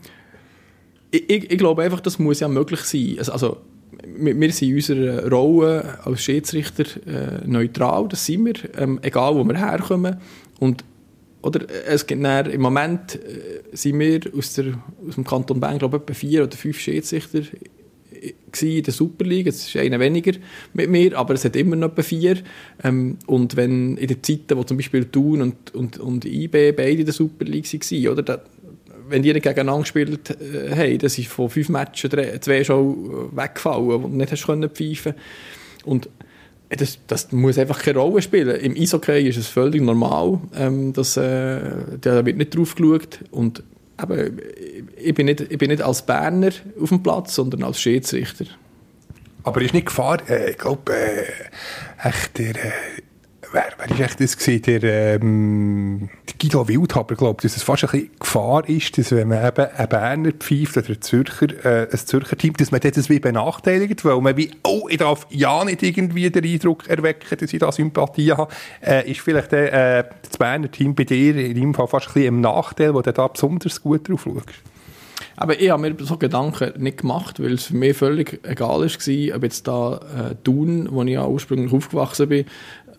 [1.11, 3.17] ich, ich, glaube einfach, das muss ja möglich sein.
[3.19, 3.57] Also, also
[4.07, 9.45] wir sind in unserer Rolle als Schiedsrichter äh, neutral, das sind wir, ähm, egal wo
[9.45, 10.19] wir herkommen.
[10.59, 10.85] Und
[11.43, 14.75] oder, es gibt dann, im Moment äh, sind wir aus, der,
[15.09, 17.41] aus dem Kanton Bern, glaube ich, etwa vier oder fünf Schiedsrichter
[18.63, 19.47] in der Super League.
[19.47, 20.33] Es ist einer weniger
[20.75, 22.39] mit mir, aber es hat immer noch etwa vier.
[22.83, 27.01] Ähm, und wenn in den Zeiten, wo zum Beispiel Thun und, und, und IB beide
[27.01, 28.43] in der Super League waren, oder, da,
[29.09, 32.11] wenn die gegeneinander gespielt äh, haben, das ist von fünf Matches
[32.41, 35.15] zwei schon weggefallen, du nicht hast können pfeifen
[35.85, 36.09] Und
[36.69, 38.57] das, das muss einfach keine Rolle spielen.
[38.61, 41.61] Im Eishockey ist es völlig normal, ähm, dass äh,
[42.01, 43.65] da wird nicht drauf geschaut und
[44.01, 44.41] eben,
[45.03, 48.47] ich, bin nicht, ich bin nicht als Berner auf dem Platz, sondern als Schiedsrichter.
[49.43, 52.73] Aber ist nicht Gefahr, äh, ich glaube, äh, echt der, äh,
[53.53, 54.63] wer, wer ist echt das gewesen?
[54.63, 59.29] Der, ähm, der Guido Wildhaber, glaube dass es fast ein bisschen Gefahr ist, dass wenn
[59.29, 63.09] man eben einen Berner pfeift oder ein Zürcher, äh, ein Zürcher Team, dass man das
[63.09, 67.53] wie benachteiligt, weil man wie, oh, ich darf ja nicht irgendwie den Eindruck erwecken, dass
[67.53, 68.53] ich da Sympathie habe,
[68.85, 72.29] äh, ist vielleicht äh, das Berner Team bei dir in deinem Fall fast ein bisschen
[72.29, 74.70] im Nachteil, wo du da besonders gut drauf schaust?
[75.41, 79.37] Aber ich habe mir so Gedanken nicht gemacht, weil es für mich völlig egal war,
[79.37, 82.45] ob jetzt da äh, wo ich ja ursprünglich aufgewachsen bin,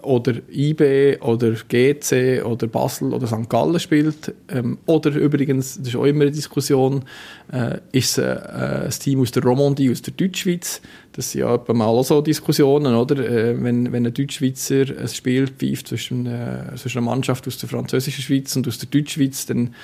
[0.03, 3.49] oder IB oder GC oder Basel oder St.
[3.49, 4.33] Gallen spielt.
[4.49, 7.03] Ähm, oder übrigens, das ist auch immer eine Diskussion,
[7.51, 8.37] äh, ist äh,
[8.85, 10.81] ein Team aus der Romandie, aus der Deutschschweiz.
[11.13, 13.17] Das sind ja etwa mal auch so Diskussionen, oder?
[13.17, 17.69] Äh, wenn, wenn ein Deutschschweizer ein Spiel pfeift zwischen, äh, zwischen einer Mannschaft aus der
[17.69, 19.75] französischen Schweiz und aus der Deutschschweiz, dann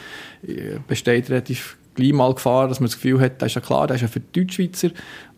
[0.48, 3.88] äh, besteht relativ gleich mal Gefahr, dass man das Gefühl hat, das ist ja klar,
[3.88, 4.90] das ist ja für die Deutschschweizer.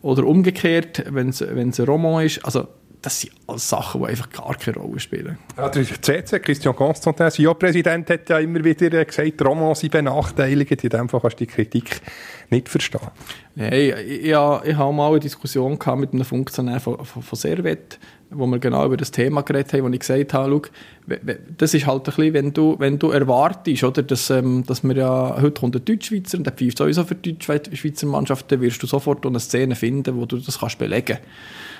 [0.01, 2.45] Oder umgekehrt, wenn es ein Roman ist.
[2.45, 2.67] Also
[3.01, 5.37] das sind alles Sachen, die einfach gar keine Rolle spielen.
[5.55, 10.83] Ja, der CC, Christian Constantin, CEO-Präsident, hat ja immer wieder gesagt, Romans sind benachteiligt.
[10.83, 12.01] In dem Fall kannst du die Kritik
[12.49, 13.07] nicht verstehen.
[13.55, 17.99] Nein, ich, ich, ich habe mal eine Diskussion mit einem Funktionär von, von, von Servet,
[18.31, 20.61] wo wir genau über das Thema geredet haben, wo ich gesagt habe,
[21.07, 21.15] schau,
[21.57, 24.95] das ist halt ein bisschen, wenn du, wenn du erwartest, oder, dass, ähm, dass wir
[24.95, 28.83] ja, heute kommt ein Deutschschweizer und der pfeift sowieso für die Schweizer Mannschaft, dann wirst
[28.83, 31.23] du sofort eine Szene finden, wo du das kannst belegen kannst.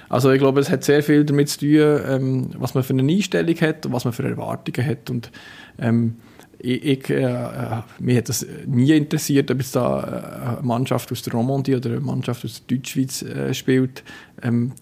[0.09, 3.11] Also ich glaube, es hat sehr viel damit zu tun, ähm, was man für eine
[3.11, 5.09] Einstellung hat und was man für Erwartungen hat.
[5.09, 5.31] Und
[5.77, 6.15] ähm,
[6.57, 11.11] ich, ich äh, äh mich hat das nie interessiert, ob es da äh, eine Mannschaft
[11.11, 14.03] aus der Romandie oder eine Mannschaft aus der Deutschschweiz äh, spielt.
[14.41, 14.73] Ähm,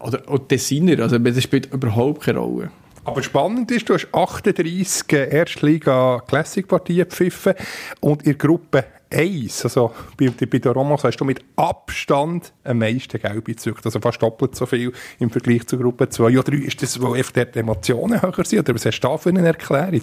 [0.00, 2.70] oder, oder Designer, also das spielt überhaupt keine Rolle.
[3.04, 7.54] Aber spannend ist, du hast 38 Erstliga Classic Partien gepfiffen
[8.00, 12.78] und in der Gruppe 1, also bei, bei den Romans hast du mit Abstand am
[12.78, 16.56] meisten Gelbe gezückt, also fast doppelt so viel im Vergleich zur Gruppe 2 oder 3.
[16.58, 19.46] Ist das, wo einfach die Emotionen höher sind oder was hast du da für eine
[19.46, 20.02] Erklärung?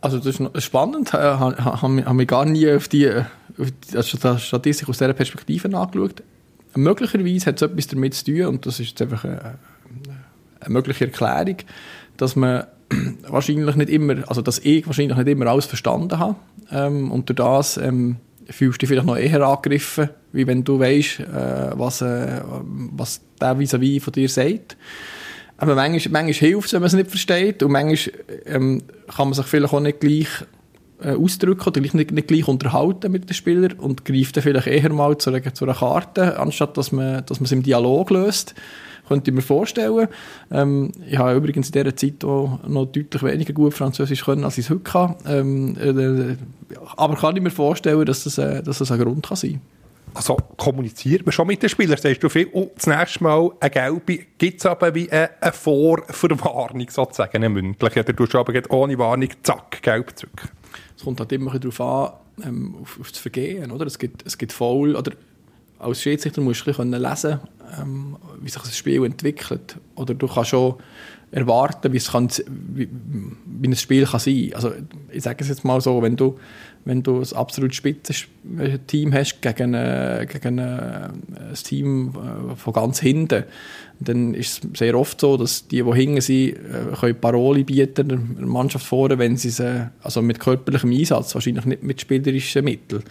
[0.00, 3.70] Also das ist spannend, ich habe mich gar nie auf die, auf
[4.10, 6.22] die Statistik aus dieser Perspektive angeschaut.
[6.74, 9.58] Möglicherweise hat es etwas damit zu tun und das ist jetzt einfach eine,
[10.60, 11.56] eine mögliche Erklärung,
[12.16, 12.66] dass man
[13.28, 16.36] wahrscheinlich nicht immer, also dass ich wahrscheinlich nicht immer alles verstanden habe
[16.70, 18.16] ähm, und durch das ähm,
[18.50, 22.42] fühlst du dich vielleicht noch eher angegriffen, wie wenn du weißt, äh, was, äh,
[22.92, 24.76] was der vis-à-vis von dir sagt.
[25.56, 28.14] Aber manchmal, manchmal hilft es, wenn man es nicht versteht und manchmal
[28.46, 28.82] ähm,
[29.14, 30.28] kann man sich vielleicht auch nicht gleich
[31.02, 34.92] äh, ausdrücken oder nicht, nicht gleich unterhalten mit den Spielern und greift dann vielleicht eher
[34.92, 38.54] mal zu einer, zu einer Karte, anstatt dass man, dass man es im Dialog löst.
[39.08, 40.08] Könnte ich mir vorstellen.
[40.50, 44.58] Ähm, ich habe übrigens in dieser Zeit auch noch deutlich weniger gut Französisch können, als
[44.58, 45.16] ich es heute kann.
[45.26, 46.36] Ähm, äh,
[46.96, 49.60] aber kann ich mir vorstellen, dass das, äh, dass das ein Grund kann sein kann.
[50.14, 51.98] Also kommuniziert man schon mit den Spielern?
[51.98, 55.52] Sagst du viel, oh, das nächste Mal eine gelbe, gibt es aber wie eine, eine
[55.52, 60.48] Vorverwarnung sozusagen, eine mündliche, oder du aber ohne Warnung, zack, gelb zurück?
[60.96, 62.12] Es kommt halt immer darauf an,
[62.46, 63.86] ähm, auf, auf, das Vergehen, oder?
[63.86, 65.12] Es gibt, es gibt Foul, oder
[65.84, 67.40] als Schiedsrichter musst du lesen,
[67.80, 69.76] ähm, wie sich das Spiel entwickelt.
[69.94, 70.76] Oder du kannst schon
[71.34, 74.54] erwarten, wie, es kann, wie, wie ein Spiel kann sein kann.
[74.54, 74.72] Also,
[75.10, 76.38] ich sage es jetzt mal so, wenn du,
[76.84, 78.26] wenn du ein absolut spitzes
[78.86, 83.44] Team hast gegen, äh, gegen äh, ein Team äh, von ganz hinten,
[83.98, 88.08] dann ist es sehr oft so, dass die, die hinten sind, äh, können Paroli bieten
[88.08, 89.62] der Mannschaft vorne, wenn sie es,
[90.02, 93.02] also mit körperlichem Einsatz, wahrscheinlich nicht mit spielerischen Mitteln.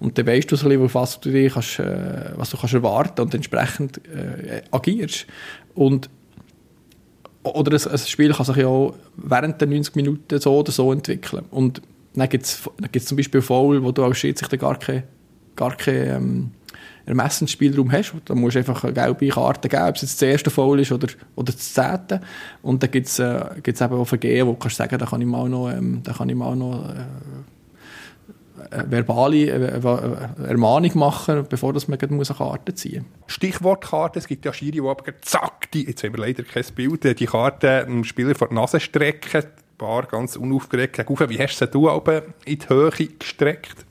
[0.00, 2.74] Und dann weißt du so ein bisschen, was du, dir kannst, äh, was du kannst
[2.74, 5.26] erwarten und entsprechend äh, agierst.
[5.74, 6.10] Und
[7.42, 11.44] oder ein, ein, Spiel kann sich auch während der 90 Minuten so oder so entwickeln.
[11.50, 11.80] Und
[12.14, 15.04] dann gibt es zum Beispiel Foul, wo du als Schiedsrichter gar keinen
[15.56, 16.50] gar kein, ähm,
[17.06, 18.14] Ermessensspielraum hast.
[18.24, 20.92] Da musst du einfach eine gelbe Karte geben, ob es jetzt das erste Foul ist
[20.92, 22.20] oder, oder das zehnte.
[22.62, 25.26] Und dann gibt es äh, eben auch Vergehen, wo du kannst sagen, da kann ich
[25.26, 27.04] mal noch, ähm, da kann ich mal noch äh,
[28.70, 33.32] verbale äh, Ermahnung machen, bevor dass man eine Karte ziehen muss.
[33.34, 36.64] Stichwort Karte, es gibt ja Schiri, die aber zack, die, jetzt haben wir leider kein
[36.74, 41.60] Bild, die Karte dem Spieler vor die Nase strecken, ein paar ganz unaufgeregt Wie hast
[41.60, 43.86] du sie oben in die Höhe gestreckt?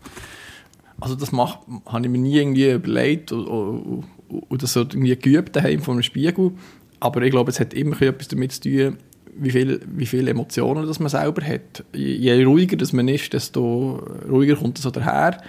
[1.00, 4.04] Also das mach, habe ich mir nie irgendwie überlegt oder,
[4.50, 6.52] oder so irgendwie geübt daheim vor einem Spiegel.
[7.00, 8.98] Aber ich glaube, es hat immer etwas damit zu tun,
[9.41, 11.84] wie viele wie viel Emotionen das man selber hat.
[11.93, 15.41] Je ruhiger das man ist, desto ruhiger kommt es so daher.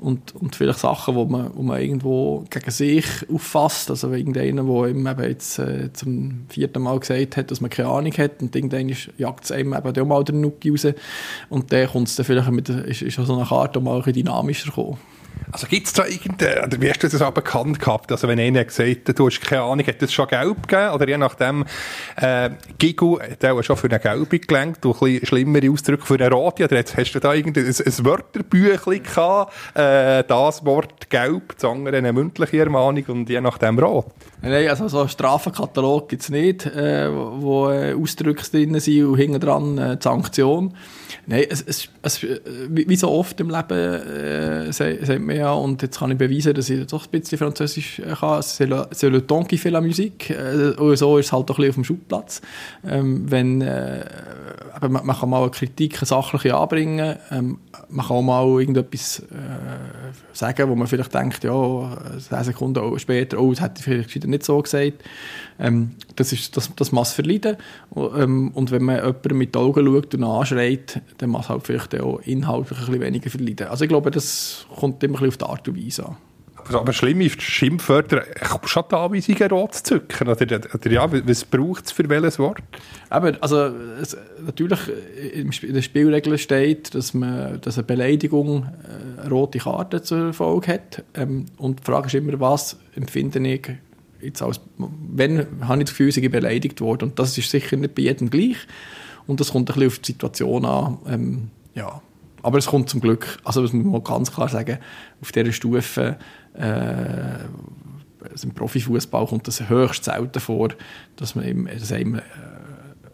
[0.00, 3.90] Und, und vielleicht Sachen, wo man, wo man irgendwo gegen sich auffasst.
[3.90, 7.90] Also irgendeiner, der ihm eben jetzt äh, zum vierten Mal gesagt hat, dass man keine
[7.90, 10.86] Ahnung hat und irgendwann jagt es einem eben auch mal den Nuki raus.
[11.50, 14.24] Und dann kommt es dann vielleicht mit, ist, ist so eine Karte mal ein bisschen
[14.24, 14.96] dynamischer gekommen.
[15.52, 18.12] Also gibt es da irgendeine, oder wie hast du das auch bekannt gehabt?
[18.12, 20.94] Also wenn einer gesagt hat, du hast keine Ahnung, hat das schon gelb gegeben?
[20.94, 21.64] Oder je nachdem,
[22.16, 26.14] äh, Gigu hat auch schon für eine gelbe gelenkt, du ein bisschen schlimmere Ausdrücke für
[26.14, 26.64] eine rote.
[26.64, 31.64] Oder jetzt hast du da irgendein ein, ein Wörterbüchlein gehabt, äh, das Wort gelb, das
[31.64, 34.06] andere eine mündliche Ermahnung und je nachdem rot?
[34.42, 39.16] Nein, also so einen Strafenkatalog gibt es nicht, äh, wo äh, Ausdrücke drin sind und
[39.16, 40.74] hinten dran äh, die Sanktion.
[41.26, 42.26] Nein, es, es, es,
[42.68, 46.70] wie so oft im Leben äh, sagt man ja, und jetzt kann ich beweisen, dass
[46.70, 50.30] ich doch ein bisschen Französisch äh, kann, c'est le, le temps qui fait la musique.
[50.30, 52.42] Äh, so ist es halt doch ein bisschen auf dem Schubplatz.
[52.86, 54.04] Ähm, wenn, äh,
[54.80, 59.20] man, man, kann mal eine Kritik, eine sachliche anbringen, ähm, man kann auch mal irgendetwas
[59.20, 59.24] äh,
[60.32, 64.44] sagen, wo man vielleicht denkt, ja, 10 Sekunden später, oh, das hätte ich vielleicht nicht
[64.44, 65.02] so gesagt.
[65.60, 67.56] Ähm, das, ist, das, das muss verleiden.
[67.94, 72.00] Ähm, und wenn man jemanden mit den Augen schaut und anschreit, dann muss halt vielleicht
[72.00, 73.68] auch inhaltlich ein bisschen weniger verleiden.
[73.68, 76.16] Also ich glaube, das kommt immer ein bisschen auf die Art und Weise an.
[76.68, 78.24] Aber schlimm ist, Schimpfwörter,
[78.64, 80.28] schon die Anweisungen rot zu zücken?
[80.28, 82.62] Oder, oder ja, was braucht es für welches Wort?
[83.08, 83.70] Aber, also,
[84.00, 84.78] es, natürlich,
[85.32, 90.74] in den Spielregeln steht, dass, man, dass eine Beleidigung eine äh, rote Karte zur Folge
[90.74, 91.02] hat.
[91.14, 93.68] Ähm, und die Frage ist immer, was empfinde ich
[94.22, 97.10] jetzt als, wenn habe ich das Gefühl, ich bin beleidigt worden.
[97.10, 98.56] Und das ist sicher nicht bei jedem gleich.
[99.26, 100.98] Und das kommt ein bisschen auf die Situation an.
[101.06, 102.00] Ähm, ja.
[102.42, 104.78] Aber es kommt zum Glück, also das muss man ganz klar sagen,
[105.20, 106.16] auf dieser Stufe
[106.54, 106.64] äh,
[108.28, 110.70] also im Profifußball kommt das höchst selten vor,
[111.16, 112.22] dass man eben, dass einem äh,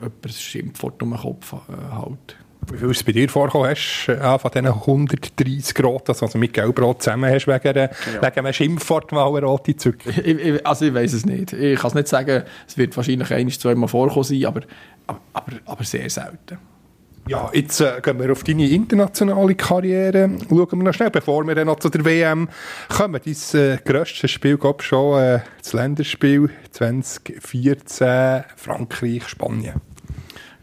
[0.00, 1.56] jemand ein Schimpfwort um den Kopf äh,
[1.94, 2.36] hält.
[2.72, 7.02] Wie viel es bei dir vorgekommen hast, äh, von diesen 130 Grad, also mit Gelbrot
[7.02, 7.90] zusammen hast, wegen, ja.
[8.20, 10.10] wegen einem Schimpfwort mal eine rote Zücke?
[10.64, 11.52] Also ich weiß es nicht.
[11.52, 14.62] Ich kann es nicht sagen, es wird wahrscheinlich ein, zwei Mal vorkommen sein, aber,
[15.06, 16.58] aber, aber sehr selten.
[17.28, 20.30] Ja, jetzt äh, gehen wir auf deine internationale Karriere.
[20.48, 22.48] Schauen wir noch schnell, bevor wir dann noch zu der WM
[22.88, 23.20] kommen.
[23.24, 29.80] Dein äh, grösstes Spiel gab schon äh, das Länderspiel 2014 Frankreich-Spanien.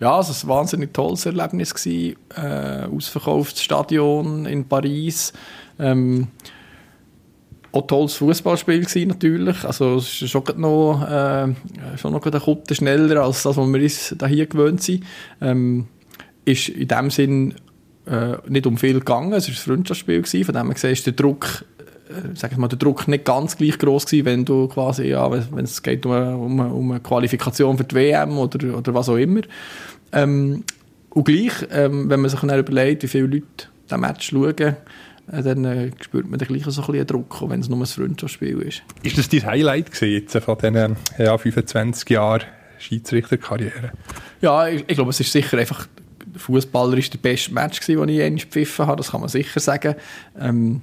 [0.04, 1.74] Ja, es war ein wahnsinnig tolles Erlebnis.
[1.74, 2.18] Gewesen.
[2.36, 5.32] Äh, ausverkauftes Stadion in Paris.
[5.80, 6.28] Ähm,
[7.72, 9.64] auch tolles Fußballspiel natürlich.
[9.64, 11.56] Also es ist schon noch, äh,
[11.96, 15.06] schon noch eine Kutte schneller als das, was wir uns hier gewöhnt sind.
[15.40, 15.88] Ähm,
[16.44, 17.56] ist in dem Sinn
[18.06, 19.32] äh, nicht um viel gegangen.
[19.32, 21.64] Es war ein Freundschaftsspiel, gewesen, von dem her ist der Druck,
[22.36, 25.66] sag ich mal, der Druck nicht ganz gleich groß gewesen, wenn du quasi, ja, wenn
[25.66, 29.10] es geht um eine, um, eine, um eine Qualifikation für die WM oder, oder was
[29.10, 29.42] auch immer.
[30.12, 30.64] Ähm,
[31.10, 34.76] und gleich, ähm, wenn man sich dann überlegt, wie viele Leute das Match schauen,
[35.32, 37.80] äh, dann äh, spürt man dann gleich so ein bisschen Druck, auch wenn es nur
[37.80, 38.84] ein Freundschaftsspiel ist.
[39.04, 42.44] Ist das dein Highlight gewesen, jetzt von diesen ja, 25 Jahren
[42.80, 43.92] Schiedsrichterkarriere?
[44.42, 45.88] Ja, ich, ich glaube, es ist sicher einfach,
[46.36, 49.60] Fußballer ist der beste Match gewesen, den ich je gepfiffen habe, das kann man sicher
[49.60, 49.96] sagen.
[50.40, 50.82] Ähm,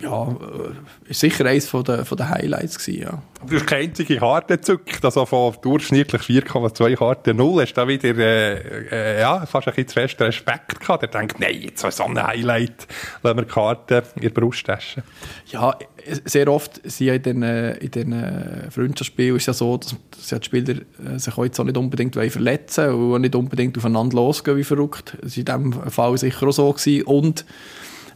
[0.00, 3.22] ja, äh, ist sicher eines von der, von der Highlights gewesen, ja.
[3.40, 7.80] Aber du hast keine einzige Karte gezückt, also von durchschnittlich 4,2 Karten 0, hast du
[7.80, 11.60] da wieder, äh, äh, ja, fast ein bisschen zu fest Respekt gehabt, der denkt, nein,
[11.60, 12.88] jetzt so ein Highlight,
[13.22, 15.04] lassen wir Karten in der Brusttasche.
[15.46, 15.76] Ja,
[16.24, 20.38] sehr oft sind ja in den, in den Freundschaftsspielen ist ja so, dass, dass ja
[20.38, 24.64] die Spieler äh, sich jetzt auch nicht unbedingt verletzen und nicht unbedingt aufeinander losgehen wie
[24.64, 25.16] verrückt.
[25.22, 27.04] Das war in diesem Fall sicher auch so gewesen.
[27.04, 27.44] und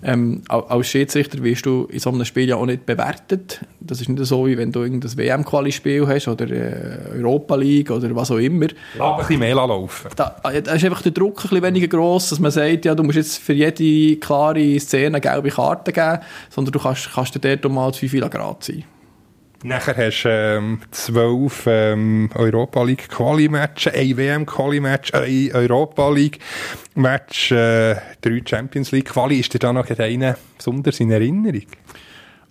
[0.02, 3.60] ähm, als Schiedsrichter wirst du in so einem Spiel ja auch nicht bewertet.
[3.80, 8.14] Das ist nicht so, wie wenn du irgendein WM-Quali-Spiel hast oder äh, Europa League oder
[8.14, 8.68] was auch immer.
[8.96, 10.08] Lass ein bisschen mehr laufen.
[10.16, 13.02] Da, da ist einfach der Druck ein bisschen weniger gross, dass man sagt, ja, du
[13.02, 16.18] musst jetzt für jede klare Szene eine gelbe Karte geben,
[16.50, 18.84] sondern du kannst, kannst dir dort mal zu 5 Grad sein.
[19.64, 27.96] Nachher hast du ähm, zwölf ähm, Europa League Quali-Matches, ein WM-Quali-Match, ein Europa League-Match, äh,
[28.20, 29.40] drei Champions League Quali.
[29.40, 31.66] Ist dir da noch einer besonders in Erinnerung?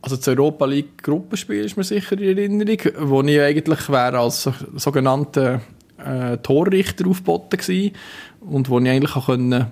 [0.01, 4.49] Also das Europa League Gruppenspiel ist mir sicher in Erinnerung, wo ich eigentlich wäre als
[4.75, 5.61] sogenannter
[5.97, 7.93] äh, Torrichter aufgeboten gewesen
[8.41, 9.67] und wo ich eigentlich auch können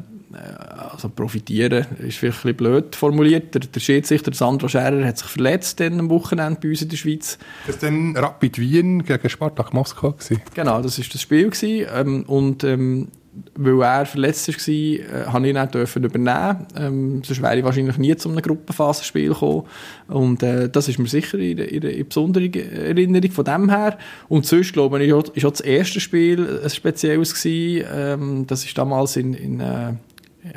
[0.96, 3.54] also profitieren ist vielleicht ein bisschen blöd formuliert.
[3.54, 7.38] Der, der Schiedsrichter Sandro Scherer hat sich verletzt am Wochenende bei uns in der Schweiz.
[7.68, 10.12] Das war dann Rapid Wien gegen Spartak Moskau?
[10.12, 10.42] Gewesen.
[10.54, 11.50] Genau, das war das Spiel.
[11.50, 11.88] Gewesen.
[11.94, 13.08] Ähm, und ähm,
[13.56, 16.68] weil er verletzt war, äh, habe ich ihn dürfen übernehmen.
[16.78, 19.64] Ähm, sonst wäre ich wahrscheinlich nie zu einem Gruppenphasenspiel gekommen.
[20.08, 23.98] Und äh, das ist mir sicher in, in, in besonderer Erinnerung von dem her.
[24.30, 27.88] Und sonst, glaube ich, ist auch das erste Spiel ein spezielles gewesen.
[27.94, 29.94] Ähm, das ist damals in, in äh,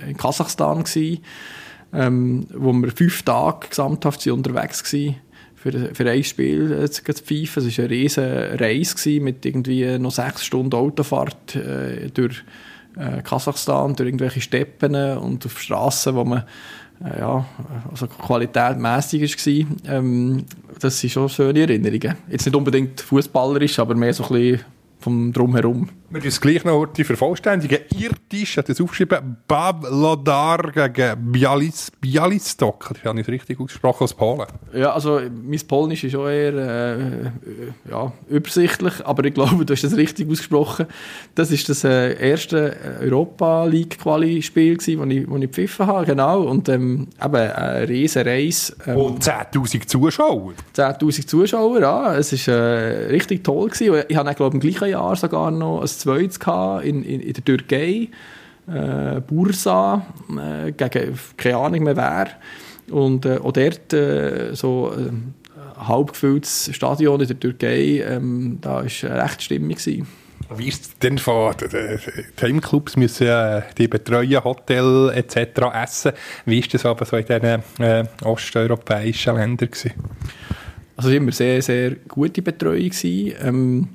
[0.07, 1.23] in Kasachstan gewesen,
[1.93, 5.17] ähm, wo wir fünf Tage gesamthaft unterwegs waren
[5.55, 7.67] für, für ein Spiel äh, zu pfeifen.
[7.67, 12.45] Es war eine riesige Reise mit irgendwie noch sechs Stunden Autofahrt äh, durch
[12.97, 16.45] äh, Kasachstan, durch irgendwelche Steppen und auf Straßen, wo man
[17.05, 17.45] äh, ja,
[17.91, 19.95] also qualitätmässig war.
[19.97, 20.45] Ähm,
[20.81, 22.17] das sind schon schöne Erinnerungen.
[22.29, 24.61] Jetzt nicht unbedingt fußballerisch, aber mehr so ein bisschen
[24.99, 25.89] vom Drumherum.
[26.11, 27.81] Wir müssen gleich noch die vervollständigen.
[27.99, 32.95] Irtisch hat es aufgeschrieben, Babladar gegen Bialis, Bialystok.
[32.95, 34.47] Das habe ich richtig ausgesprochen aus Polen.
[34.73, 39.85] Ja, also mein Polnisch ist auch eher äh, ja, übersichtlich, aber ich glaube, du hast
[39.85, 40.87] es richtig ausgesprochen.
[41.35, 46.41] Das ist das äh, erste Europa League Quali-Spiel, das ich, ich gepfiffen habe, genau.
[46.45, 48.75] Und ähm, eben eine riesen Reise.
[48.87, 50.55] Ähm, Und 10'000 Zuschauer.
[50.75, 52.17] 10'000 Zuschauer, ja.
[52.17, 53.69] Es war äh, richtig toll.
[53.69, 54.05] Gewesen.
[54.09, 56.39] Ich habe, glaube im gleichen Jahr sogar noch ein zweites
[56.85, 58.09] in, in, in der Türkei,
[58.67, 62.29] äh, Bursa, äh, gegen keine Ahnung mehr wer.
[62.91, 65.11] Und äh, auch dort äh, so äh,
[65.87, 69.71] halb gefülltes Stadion in der Türkei, ähm, da war recht Stimmung.
[69.71, 70.07] Gewesen.
[70.57, 71.99] Wie ist es denn von den
[72.41, 75.61] Heimclubs müssen äh, die betreuen, Hotel etc.
[75.75, 76.13] essen?
[76.47, 79.93] Wie ist das aber so in diesen äh, osteuropäischen Ländern gewesen?
[80.97, 82.89] Also es war immer sehr, sehr gute Betreuung.
[82.89, 83.35] Gewesen.
[83.43, 83.89] Ähm,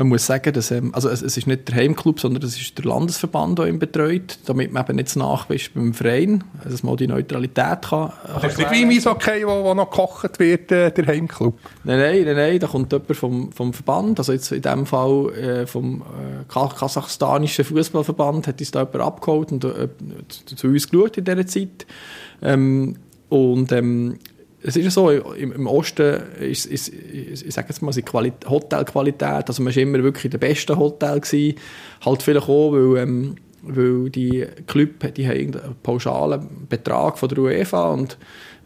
[0.00, 2.78] man muss sagen, dass, ähm, also es, es, ist nicht der Heimclub, sondern es ist
[2.78, 6.82] der Landesverband, der ihn betreut, damit man eben nicht nach ist beim Verein, also dass
[6.82, 8.10] man die Neutralität kann.
[8.34, 11.58] Also ist nicht wie im Eishockey, wo, wo noch gekocht wird, äh, der Heimclub?
[11.84, 15.34] Nein, nein, nein, nein, da kommt jemand vom, vom Verband, also jetzt in dem Fall
[15.34, 19.88] äh, vom äh, kasachstanischen Fußballverband hat uns da jemand abgeholt und äh,
[20.28, 21.86] zu, zu uns geschaut in dieser Zeit.
[22.40, 22.96] Ähm,
[23.28, 24.18] und ähm,
[24.62, 28.04] es ist ja so, im, im Osten ist, ist, ist, ich sage jetzt mal, die
[28.48, 31.58] Hotelqualität, also man war immer wirklich in der besten Hotel gewesen,
[32.04, 37.38] halt vielleicht auch, weil, ähm, weil die Club, die haben einen pauschalen Betrag von der
[37.38, 38.18] UEFA und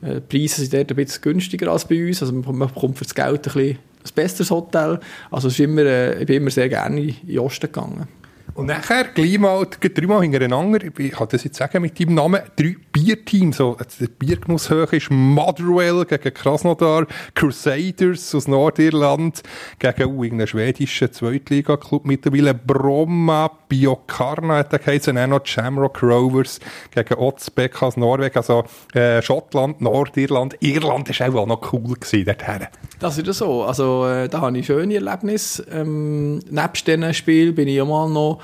[0.02, 2.98] äh, die Preise sind dort ein bisschen günstiger als bei uns, also man, man bekommt
[2.98, 4.98] für das Geld ein, bisschen ein besseres Hotel,
[5.30, 8.08] also ist immer, äh, ich bin immer sehr gerne in den Osten gegangen.
[8.54, 12.76] Und nachher, gleich mal, dreimal hintereinander, ich kann das jetzt sagen mit deinem Namen, drei
[12.92, 13.56] Bierteams.
[13.56, 19.42] So, der Biergenuss hoch ist Motherwell gegen Krasnodar, Crusaders aus Nordirland
[19.80, 26.60] gegen uh, irgendeinen schwedischen Zweitliga-Club mittlerweile, Bromma, Biokarna hat er geheißen, auch noch Shamrock Rovers
[26.92, 32.68] gegen Otzbeck aus Norwegen, also äh, Schottland, Nordirland, Irland ist auch noch cool gewesen dorthin.
[32.98, 35.64] Das ist so, also äh, da habe ich schöne Erlebnisse.
[35.70, 38.40] Ähm, nebst diesen Spielen bin ich ja mal noch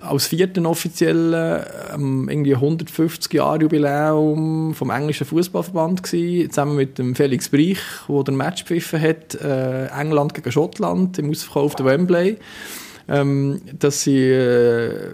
[0.00, 7.48] als vierten offiziellen ähm, irgendwie 150 Jahre Jubiläum vom englischen Fußballverband zusammen mit dem Felix
[7.48, 12.36] Brich, wo der Match pfiffen hat, äh, England gegen Schottland im Ausverkauf der Wembley.
[13.08, 15.12] Ähm, dass sie äh,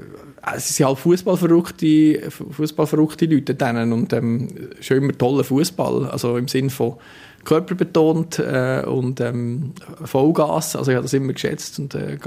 [0.54, 4.48] es sind halt fußballverrückte, fußballverrückte Leute denen und ähm,
[4.80, 6.96] schon immer toller Fußball, also im Sinn von
[7.44, 9.72] körperbetont äh, und ähm,
[10.04, 12.18] Vollgas, also ich habe das immer geschätzt und äh,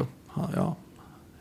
[0.56, 0.76] ja,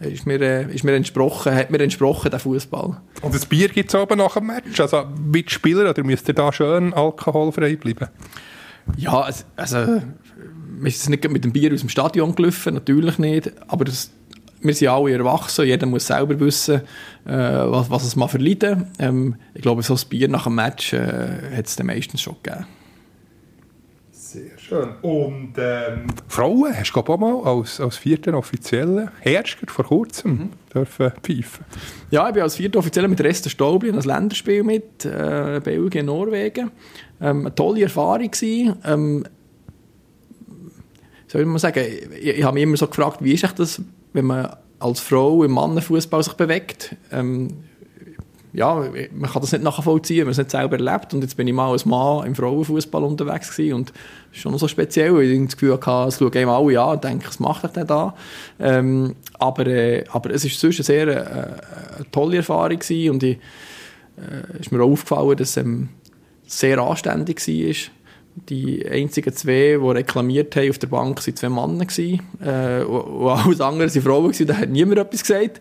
[0.00, 2.96] ist mir, äh, ist mir entsprochen, hat mir entsprochen, der Fußball.
[3.22, 4.78] Und das Bier gibt es oben nach dem Match?
[4.80, 8.08] Also mit Spieler oder müsst ihr da schön alkoholfrei bleiben?
[8.96, 10.02] Ja, also, also
[10.78, 14.10] wir sind nicht mit dem Bier aus dem Stadion gelaufen, natürlich nicht, aber das,
[14.60, 16.82] wir sind alle erwachsen, jeder muss selber wissen,
[17.24, 18.86] äh, was, was es mal verleiden.
[18.98, 22.36] Ähm, ich glaube, so ein Bier nach dem Match äh, hat es den meistens schon
[22.42, 22.66] gegeben.
[24.34, 24.88] Sehr schön.
[25.02, 30.50] Und ähm, Frauen hast du auch mal als, als vierten Offiziellen, erst vor kurzem, mhm.
[30.74, 31.64] dürfen pfeifen?
[32.10, 36.06] Ja, ich bin als vierter Offizielle mit Rest der Staubli ein Länderspiel mit, äh, Belgien,
[36.06, 36.72] Norwegen.
[37.20, 38.74] Ähm, eine tolle Erfahrung gewesen.
[38.84, 39.24] Ähm,
[41.28, 41.84] soll ich mal sagen,
[42.20, 43.82] ich, ich habe mich immer so gefragt, wie ist das,
[44.14, 46.96] wenn man als Frau im Mannenfußball sich bewegt?
[47.12, 47.50] Ähm,
[48.54, 51.12] ja, man kann das nicht nachvollziehen, man es nicht selber erlebt.
[51.12, 54.56] Und jetzt bin ich mal als Mann im Frauenfußball unterwegs gewesen und das ist schon
[54.56, 57.64] so speziell, weil ich das Gefühl hatte, es schauen alle an und denke, was macht
[57.64, 58.14] er denn da?
[58.60, 63.22] Ähm, aber, äh, aber es war sonst eine sehr äh, eine tolle Erfahrung gewesen und
[63.24, 63.38] ich,
[64.16, 65.88] äh, ist mir auch aufgefallen, dass es ähm,
[66.46, 67.74] sehr anständig war.
[68.48, 71.86] Die einzigen zwei, die reklamiert haben auf der Bank, waren zwei Männer.
[72.40, 74.46] Äh, und alles andere waren Frauen.
[74.46, 75.60] Da hat niemand etwas gesagt.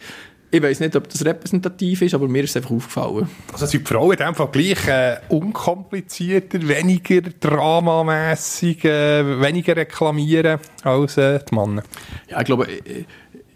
[0.53, 3.27] Ich weiß nicht, ob das repräsentativ ist, aber mir ist es einfach aufgefallen.
[3.51, 11.39] Also sind die Frauen einfach gleich äh, unkomplizierter, weniger dramamässig, äh, weniger reklamieren als äh,
[11.49, 11.81] die Männer?
[12.29, 13.07] Ja, ich glaube, ich,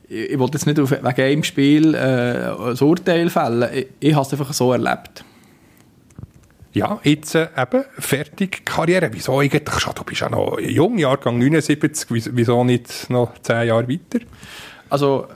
[0.10, 1.98] ich, ich wollte jetzt nicht auf, wegen einem Spiel äh,
[2.50, 3.70] ein Urteil fällen.
[3.76, 5.24] Ich, ich habe es einfach so erlebt.
[6.74, 9.12] Ja, jetzt äh, eben fertig Karriere.
[9.14, 9.94] Wieso eigentlich schon?
[9.94, 14.26] Du bist ja noch jung, Jahrgang 79, wieso nicht noch zehn Jahre weiter?
[14.90, 15.28] Also,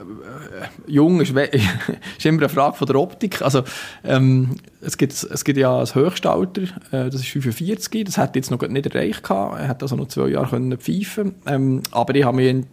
[0.86, 1.30] jung ist,
[2.16, 3.42] ist, immer eine Frage von der Optik.
[3.42, 3.62] Also,
[4.04, 8.50] ähm, es, gibt, es gibt ja das Höchstalter, äh, das ist 45, das hätte jetzt
[8.50, 9.28] noch nicht erreicht.
[9.30, 12.64] Er hätte also noch zwei Jahre können pfeifen ähm, Aber ich habe mir,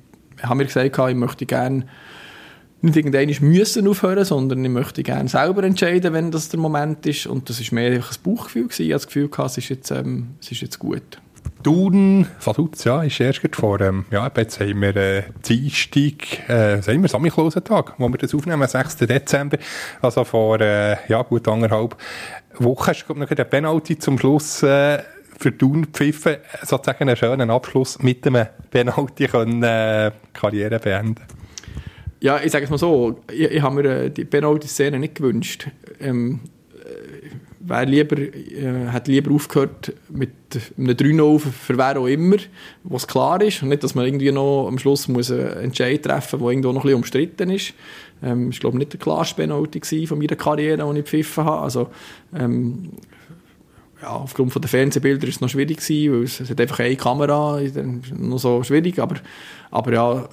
[0.41, 1.85] hab mir gesagt, ich möchte gerne
[2.81, 7.27] nicht irgendwann müssen aufhören, sondern ich möchte gerne selber entscheiden, wenn das der Moment ist.
[7.27, 8.63] Und das war mehr ein Bauchgefühl.
[8.63, 8.83] Gewesen.
[8.83, 11.19] Ich hatte das Gefühl, es ist jetzt, ähm, es ist jetzt gut.
[11.63, 17.07] Thun, Vaduz, ja, ist erst vor, ähm, ja, jetzt haben wir äh, Dienstag, äh, wir,
[17.09, 18.97] Samichlausentag, wo wir das aufnehmen, 6.
[18.97, 19.57] Dezember,
[20.01, 21.97] also vor, äh, ja, gut anderthalb
[22.59, 24.99] Wochen hast du, noch den Penalty zum Schluss, äh,
[25.37, 31.23] für Thun pfiffen, sozusagen einen schönen Abschluss mit dem Penalty können, äh, Karriere beenden.
[32.21, 35.69] Ja, ich sage es mal so, ich, ich habe mir äh, die Penalty-Szene nicht gewünscht.
[36.01, 36.41] Ähm,
[37.69, 40.31] wer lieber, äh, hat lieber aufgehört mit
[40.77, 42.37] einem 3-0 für wer auch immer,
[42.83, 43.61] was klar ist.
[43.61, 46.73] Und nicht, dass man irgendwie noch am Schluss muss einen Entscheid treffen muss, der irgendwo
[46.73, 47.73] noch ein bisschen umstritten ist.
[48.23, 51.61] Ähm, ich glaube nicht der klarste Penalty von meiner Karriere, die ich gepfiffen habe.
[51.61, 51.87] Also,
[52.37, 52.89] ähm,
[54.01, 57.59] ja, aufgrund der Fernsehbilder ist es noch schwierig weil es, es hat einfach eine Kamera,
[58.17, 59.15] noch so schwierig, aber,
[59.71, 60.29] aber ja,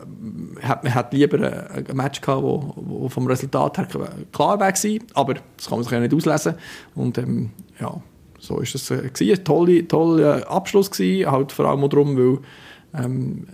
[0.62, 3.88] hat, man hat lieber ein, Match gehabt, wo, wo vom Resultat her
[4.32, 4.72] klar war
[5.14, 6.54] aber das kann man sich ja nicht auslesen
[6.94, 7.50] und ähm,
[7.80, 8.00] ja,
[8.38, 9.38] so es äh, gewesen.
[9.38, 12.38] ein toller, toller Abschluss gewesen, halt vor allem darum, weil
[12.94, 13.46] ähm,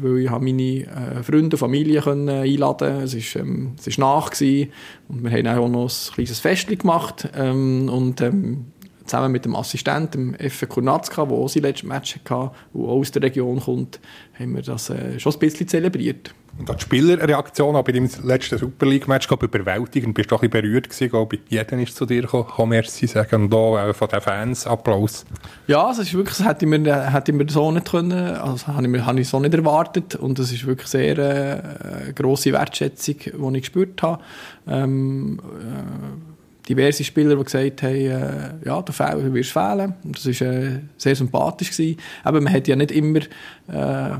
[0.00, 4.30] weil ich meine äh, Freunde und Familie können einladen es ist ähm, es ist nach
[4.30, 4.72] gewesen.
[5.08, 8.66] und wir haben auch noch ein kleines Fest gemacht ähm, und ähm,
[9.06, 12.98] zusammen mit dem Assistenten, dem Effe Kurnatzka, der auch sein letztes Match hatte, der auch
[12.98, 14.00] aus der Region kommt,
[14.38, 16.34] haben wir das äh, schon ein bisschen zelebriert.
[16.58, 20.14] Und die Spielerreaktion bei deinem letzten Super League-Match überwältigend.
[20.14, 21.42] Bist du auch ein bisschen berührt gewesen, glaube ich.
[21.48, 23.44] Jeder ist zu dir gekommen, merci sagen.
[23.44, 25.26] Und auch von den Fans Applaus.
[25.66, 28.68] Ja, das ist wirklich, das hätte ich mir, hätte ich mir so nicht können, also
[28.68, 30.14] habe ich, mir, habe ich so nicht erwartet.
[30.14, 34.22] Und das ist wirklich sehr äh, grosse Wertschätzung, die ich gespürt habe.
[34.66, 36.35] Ähm, äh,
[36.68, 39.94] diverse Spieler, die gesagt haben, äh, ja, du, fehl, wirst fehlen.
[40.02, 41.70] Und das war äh, sehr sympathisch.
[41.70, 41.98] Gewesen.
[42.24, 43.20] Aber man hat ja nicht immer,
[43.68, 44.16] äh,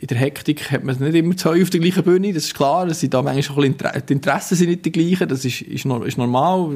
[0.00, 2.86] in der Hektik hat man nicht immer zwei auf der gleichen Bühne, das ist klar.
[2.86, 5.84] Das sind da manchmal ein bisschen, die Interessen sind nicht die gleichen, das ist, ist,
[5.84, 6.70] ist normal.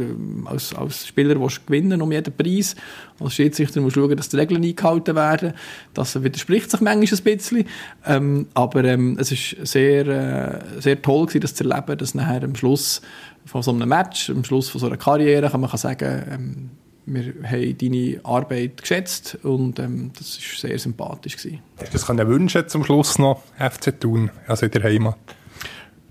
[0.46, 2.74] Als, als Spieler willst du gewinnen um jeden Preis.
[3.20, 5.52] Als Schiedsrichter musst du schauen, dass die Regeln eingehalten werden.
[5.94, 7.64] Das widerspricht sich manchmal ein bisschen.
[8.06, 12.42] Ähm, aber ähm, es ist sehr, äh, sehr toll gewesen, das zu erleben, dass nachher
[12.42, 13.02] am Schluss
[13.44, 16.70] von so einem Match, am Schluss von so einer Karriere, kann man sagen, ähm,
[17.06, 21.36] wir haben deine Arbeit geschätzt und ähm, das war sehr sympathisch.
[21.36, 21.60] Gewesen.
[21.78, 25.16] Hast du das können wünschen zum Schluss noch FC Thun, also in der Heimat?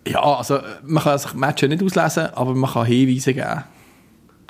[0.07, 3.63] Ja, also man kann sich Matches nicht auslesen, aber man kann Hinweise geben.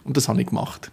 [0.03, 0.91] Und das habe ich gemacht.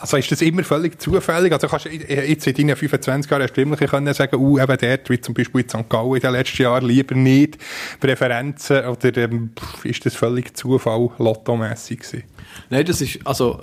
[0.00, 1.52] Also ist das immer völlig zufällig?
[1.52, 5.20] Also kannst du jetzt in deinen 25 Jahren immer können sagen, uh, eben dort, wie
[5.20, 5.90] zum Beispiel in St.
[5.90, 7.58] Gallen in den letzten Jahren, lieber nicht
[8.00, 9.50] Präferenzen oder ähm,
[9.84, 12.24] ist das völlig Zufall, lottomässig?
[12.70, 13.60] Nein, das ist, also,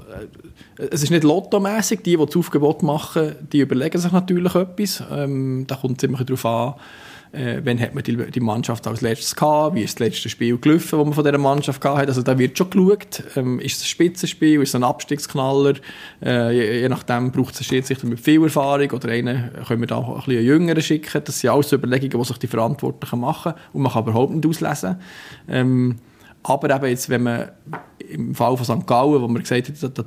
[0.78, 2.04] äh, es ist nicht lottomässig.
[2.04, 5.04] Die, die das Aufgebot machen, die überlegen sich natürlich etwas.
[5.12, 6.76] Ähm, da kommt es immer darauf an,
[7.38, 10.58] äh, wann hat man die, die Mannschaft als letztes gehabt, wie ist das letzte Spiel
[10.58, 12.08] gelaufen, das man von dieser Mannschaft gehabt hat.
[12.08, 15.76] Also da wird schon geschaut, ähm, ist es ein Spitzenspiel, ist es ein Abstiegsknaller,
[16.24, 19.88] äh, je, je, nachdem braucht es einen Schiedsrichter mit viel Erfahrung oder einen können wir
[19.88, 21.22] da auch ein bisschen jüngeren schicken.
[21.24, 24.98] Das sind alles Überlegungen, die sich die Verantwortlichen machen und man kann überhaupt nicht auslesen.
[25.48, 25.98] Ähm,
[26.44, 27.52] aber eben jetzt, wenn man
[28.10, 28.88] im Fall von St.
[28.88, 30.04] Gallen, wo man gesagt hat, da, da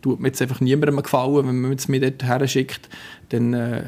[0.00, 2.88] tut mir jetzt einfach niemandem gefallen, wenn man es mir dort her schickt,
[3.28, 3.82] dann äh,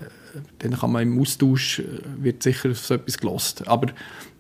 [0.59, 1.85] dann kann man im Austausch, äh,
[2.19, 3.67] wird sicher so etwas gelost.
[3.69, 3.89] Aber,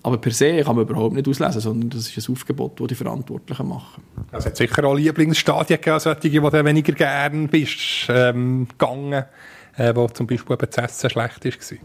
[0.02, 2.94] aber per se kann man überhaupt nicht auslesen, sondern das ist ein Aufgebot, das die
[2.94, 4.02] Verantwortlichen machen.
[4.32, 9.24] Es hat sicher auch Lieblingsstadien gegeben, solche, die du weniger gern bist, ähm, gegangen
[9.76, 11.52] äh, wo zum Beispiel eben das Essen schlecht war.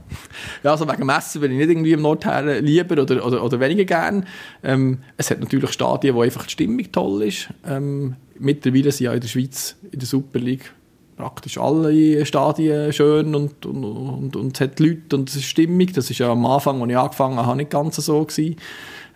[0.64, 3.60] Ja, also wegen dem Essen bin ich nicht irgendwie im Nordherren lieber oder, oder, oder
[3.60, 4.26] weniger gern.
[4.64, 7.50] Ähm, es hat natürlich Stadien, wo einfach die Stimmung toll ist.
[7.66, 10.72] Ähm, mittlerweile sind ja in der Schweiz in der Super League
[11.20, 15.92] praktisch alle Stadien schön und, und, und, und es hat Leute und es ist stimmig.
[15.92, 18.56] Das ist ja am Anfang, als ich angefangen habe, nicht ganz so gewesen.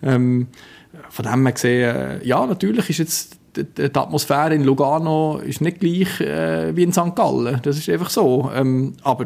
[0.02, 0.48] Ähm,
[1.08, 5.62] von dem her gesehen, äh, ja, natürlich ist jetzt die, die Atmosphäre in Lugano ist
[5.62, 7.16] nicht gleich äh, wie in St.
[7.16, 7.60] Gallen.
[7.62, 8.50] Das ist einfach so.
[8.54, 9.24] Ähm, aber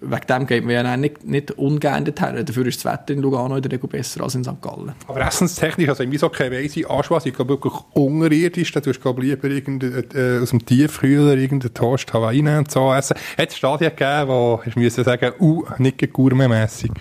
[0.00, 2.44] wegen dem geht man ja nicht, nicht ungern dorthin.
[2.44, 4.60] Dafür ist das Wetter in Lugano in der Regel besser als in St.
[4.60, 4.92] Gallen.
[5.06, 10.38] Aber essenstechnisch, also keine weise Anschluss, ich glaube wirklich unterirdisch, da tust du lieber äh,
[10.40, 13.16] aus dem Tiefkühler irgendeinen Toast Hawaii und so essen.
[13.36, 16.92] Hat es Stadien gegeben, wo ich müssen sagen, uh, nicht gourmetmässig?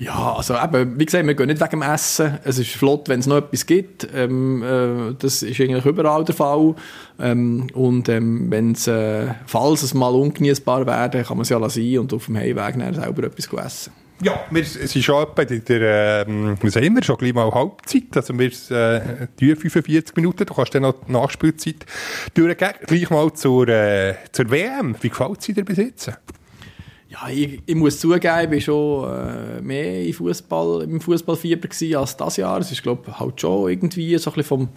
[0.00, 2.38] Ja, also eben, wie gesagt, wir gehen nicht wegen dem Essen.
[2.44, 4.08] Es ist flott, wenn es noch etwas gibt.
[4.14, 6.74] Ähm, äh, das ist eigentlich überall der Fall.
[7.20, 11.98] Ähm, und ähm, wenn's, äh, falls es mal ungenießbar wäre, kann man es ja lassen
[11.98, 13.92] und auf dem Heimweg selber etwas essen.
[14.22, 18.14] Ja, wir, ist schon etwa in der, ähm, wir sehen wir schon gleich mal Halbzeit,
[18.14, 21.86] also wir äh, 45 Minuten, du kannst dann noch die Nachspielzeit
[22.34, 22.72] durchgehen.
[22.86, 26.10] Gleich mal zur, äh, zur WM, wie gefällt es dir bis jetzt?
[27.10, 32.16] Ja, ich, ich, muss zugeben, ich war schon äh, mehr im Fußball, im Fußballfieber als
[32.16, 32.60] das Jahr.
[32.60, 34.68] Es ist, glaube halt schon irgendwie so ein bisschen vom,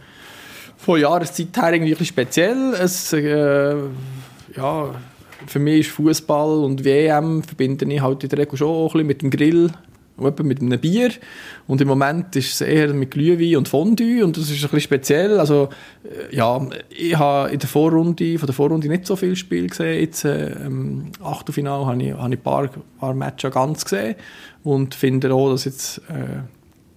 [0.76, 2.74] von Jahreszeit her irgendwie ein speziell.
[2.74, 3.76] Es, äh,
[4.56, 4.96] ja,
[5.46, 9.08] für mich ist Fußball und WM verbinde ich halt in der Regel schon ein bisschen
[9.08, 9.72] mit dem Grill
[10.18, 11.12] und mit einem Bier.
[11.68, 14.82] Und im Moment ist es eher mit Glühwein und Fondue und das ist ein bisschen
[14.82, 15.40] speziell.
[15.40, 15.70] Also,
[16.04, 20.00] äh, ja, ich habe in der Vorrunde, von der Vorrunde nicht so viel Spiel gesehen.
[20.00, 24.16] Jetzt, äh, im Achtelfinale habe ich, habe ich ein paar, paar Matches ganz gesehen
[24.64, 26.42] und finde auch, dass jetzt äh,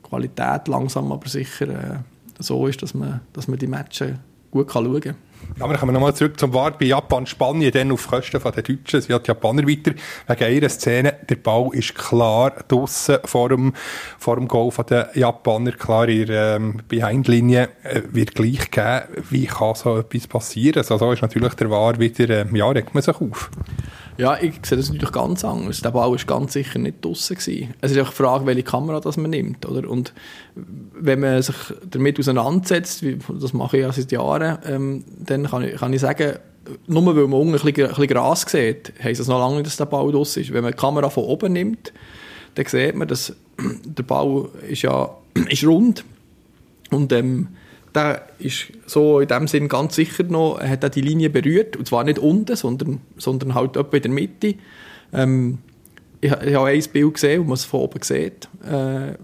[0.03, 1.99] Qualität langsam aber sicher äh,
[2.39, 4.13] so ist, dass man, dass man die Matches
[4.51, 5.17] gut kann schauen kann.
[5.59, 9.01] Aber dann kommen wir nochmal zurück zum War bei Japan-Spanien, dann auf Kosten der Deutschen.
[9.01, 9.93] Sie hat die Japaner weiter
[10.27, 11.15] wegen ihrer Szene.
[11.29, 13.73] Der Ball ist klar draussen vor dem,
[14.19, 15.73] vor dem Goal der Japaner.
[15.73, 19.03] Klar, der ähm, Behindlinie äh, wird gleich geben.
[19.31, 20.79] Wie kann so etwas passieren?
[20.79, 23.51] Also so ist natürlich der War wieder, äh, ja, regt man sich auf.
[24.19, 25.81] Ja, ich sehe das natürlich ganz anders.
[25.81, 27.03] Der Ball war ganz sicher nicht.
[27.03, 27.75] Gewesen.
[27.81, 29.67] Es ist auch die Frage, welche Kamera das man nimmt.
[29.67, 29.89] Oder?
[29.89, 30.13] Und
[30.55, 31.57] wenn man sich
[31.89, 36.01] damit auseinandersetzt, wie, das mache ich ja seit Jahren, ähm, dann kann ich, kann ich
[36.01, 36.39] sagen,
[36.87, 39.87] nur weil man unten ein bisschen, Gras sieht, heisst das noch lange nicht, dass der
[39.87, 40.53] Ball draussen ist.
[40.53, 41.93] Wenn man die Kamera von oben nimmt,
[42.55, 43.35] dann sieht man, dass
[43.85, 45.11] der Ball ist ja
[45.49, 46.05] ist rund
[46.91, 47.49] und ähm,
[47.97, 51.89] der ist so in dem Sinn ganz sicher noch, hat er die Linie berührt, und
[51.89, 54.55] zwar nicht unten, sondern, sondern halt etwa in der Mitte.
[55.13, 55.59] Ähm,
[56.21, 58.49] ich, ich habe ein Bild gesehen, wo man es von oben sieht.
[58.65, 59.15] Äh,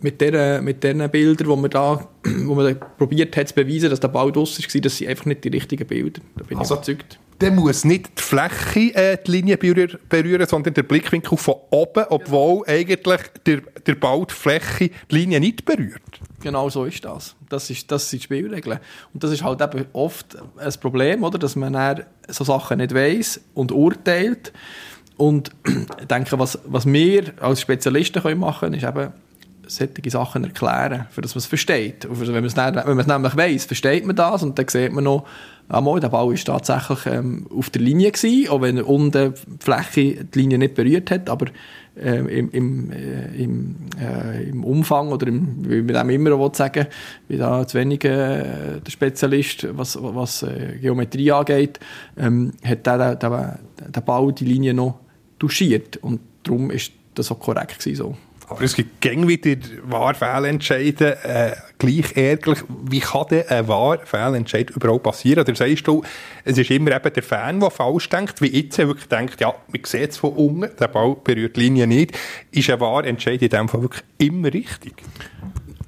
[0.00, 2.08] mit diesen mit den Bildern, wo man da
[2.44, 5.44] wo man probiert hat zu beweisen, dass der Ball draussen war, das sind einfach nicht
[5.44, 6.20] die richtigen Bilder.
[6.36, 7.18] Da bin also, ich überzeugt.
[7.40, 12.04] Der muss nicht die Fläche äh, die Linie berühren, berühren, sondern der Blickwinkel von oben,
[12.08, 12.74] obwohl ja.
[12.74, 16.20] eigentlich der, der Ball die Fläche die Linie nicht berührt.
[16.42, 17.34] Genau so ist das.
[17.48, 18.78] Das, ist, das sind die Spielregeln.
[19.14, 21.38] Und das ist halt eben oft ein Problem, oder?
[21.38, 24.52] dass man dann so Sachen nicht weiß und urteilt.
[25.16, 29.12] Und ich denke, was, was wir als Spezialisten können machen können, ist eben
[29.66, 32.06] solche Sachen erklären, für das man es versteht.
[32.08, 34.92] Wenn man es, nicht, wenn man es nämlich weiss, versteht man das und dann sieht
[34.92, 35.26] man noch,
[35.68, 40.24] einmal, der Ball war tatsächlich ähm, auf der Linie gewesen, auch wenn unten die Fläche
[40.24, 41.46] die Linie nicht berührt hat, aber
[41.94, 46.86] ähm, im, im, äh, im, äh, im Umfang oder im, wie man dem immer sagen
[47.28, 51.80] wie da zu wenig äh, der Spezialist, was, was äh, Geometrie angeht,
[52.16, 55.00] ähm, hat der, der, der Ball die Linie noch
[55.38, 58.16] touchiert und darum ist das auch korrekt gewesen, so.
[58.52, 62.62] Aber es gibt gäng wieder Wahrfehlentscheide, äh, gleich ärgerlich.
[62.68, 65.40] Wie kann denn ein Wahrfehlentscheid überhaupt passieren?
[65.40, 66.02] Oder sagst du,
[66.44, 69.80] es ist immer eben der Fan, der falsch denkt, wie jetzt wirklich denkt, ja, man
[69.86, 72.12] sieht es von unten, der Ball berührt die Linie nicht.
[72.50, 74.96] Ist ein Wahrentscheid in dem Fall wirklich immer richtig?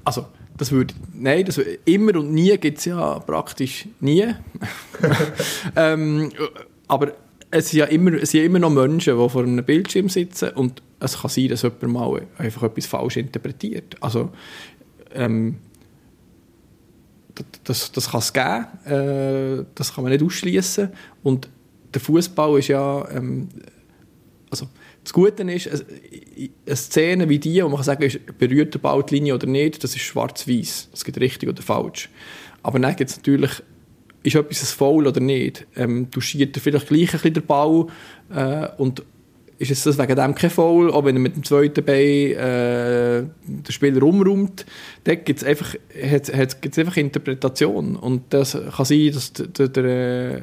[0.03, 0.25] Also,
[0.57, 4.25] das würde, nein, das würde, immer und nie gibt es ja praktisch nie.
[5.75, 6.31] ähm,
[6.87, 7.11] aber
[7.51, 10.81] es sind, ja immer, es sind immer noch Menschen, die vor einem Bildschirm sitzen und
[11.05, 13.95] es kann sein, dass jemand mal einfach etwas falsch interpretiert.
[14.01, 14.31] Also,
[15.13, 15.57] ähm,
[17.63, 20.89] das, das kann es geben, äh, das kann man nicht ausschließen
[21.23, 21.49] und
[21.93, 23.49] der Fußball ist ja, ähm,
[24.49, 24.67] also
[25.03, 29.03] das Gute ist, eine Szene wie die, wo man kann sagen kann, berührt der Ball
[29.03, 30.89] die Linie oder nicht, das ist schwarz-weiß.
[30.91, 32.09] Es gibt richtig oder falsch.
[32.63, 33.51] Aber dann gibt es natürlich,
[34.23, 35.67] ist etwas ein Foul oder nicht?
[35.75, 37.87] Ähm, du schießt vielleicht gleich ein bisschen den Ball
[38.33, 39.03] äh, und
[39.57, 43.23] ist es das wegen dem kein Foul, auch wenn er mit dem zweiten Bein äh,
[43.45, 44.65] den Spieler umräumt,
[45.05, 47.95] dann gibt es einfach, einfach Interpretation.
[47.95, 50.41] Und das kann sein, dass der, der, äh,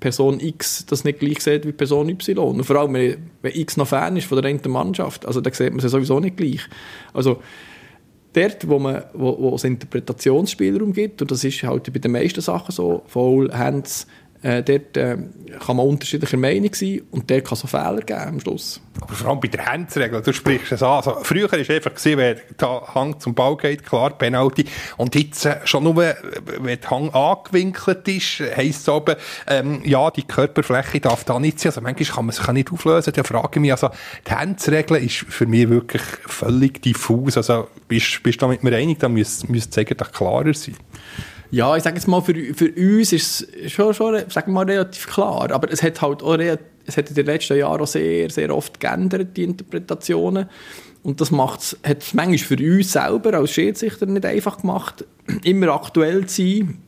[0.00, 2.38] Person X das nicht gleich sieht wie Person Y.
[2.38, 5.70] Und vor allem, wenn, X noch Fan ist von der einen Mannschaft, also dann sieht
[5.70, 6.62] man es sowieso nicht gleich.
[7.12, 7.40] Also
[8.32, 12.40] dort, wo, man, wo, wo es Interpretationsspielraum gibt, und das ist halt bei den meisten
[12.40, 14.06] Sachen so, Foul, Hands,
[14.42, 15.18] äh, dort äh,
[15.64, 18.80] kann man unterschiedlicher Meinung sein und dort kann es auch Fehler geben am Schluss.
[19.00, 20.96] Aber vor allem bei der Handsregel, du sprichst es an.
[20.96, 24.64] Also, früher war es einfach, gewesen, wenn der Hang zum Ball geht, klar, Penalty.
[24.96, 26.16] Und jetzt äh, schon nur, wenn
[26.64, 29.16] der Hang angewinkelt ist, heisst es aber,
[29.46, 31.70] ähm, ja, die Körperfläche darf da nicht sein.
[31.70, 33.12] Also manchmal kann man sich nicht auflösen.
[33.14, 33.90] Da frage ich mich, also
[34.26, 37.36] die Handsregel ist für mich wirklich völlig diffus.
[37.36, 40.76] Also bist, bist du da mit mir einig, da müsste es eigentlich klarer sein.
[41.50, 45.06] Ja, ich sage jetzt mal, für, für uns ist es schon, schon sagen mal, relativ
[45.06, 45.50] klar.
[45.50, 46.38] Aber es hat halt auch
[46.86, 50.46] es hat in den letzten Jahren auch sehr, sehr oft geändert, die Interpretationen.
[51.02, 55.04] Und das macht's, hat es manchmal für uns selber als Schiedsrichter nicht einfach gemacht,
[55.44, 56.78] immer aktuell zu sein.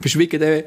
[0.00, 0.62] Verschwiegen dann,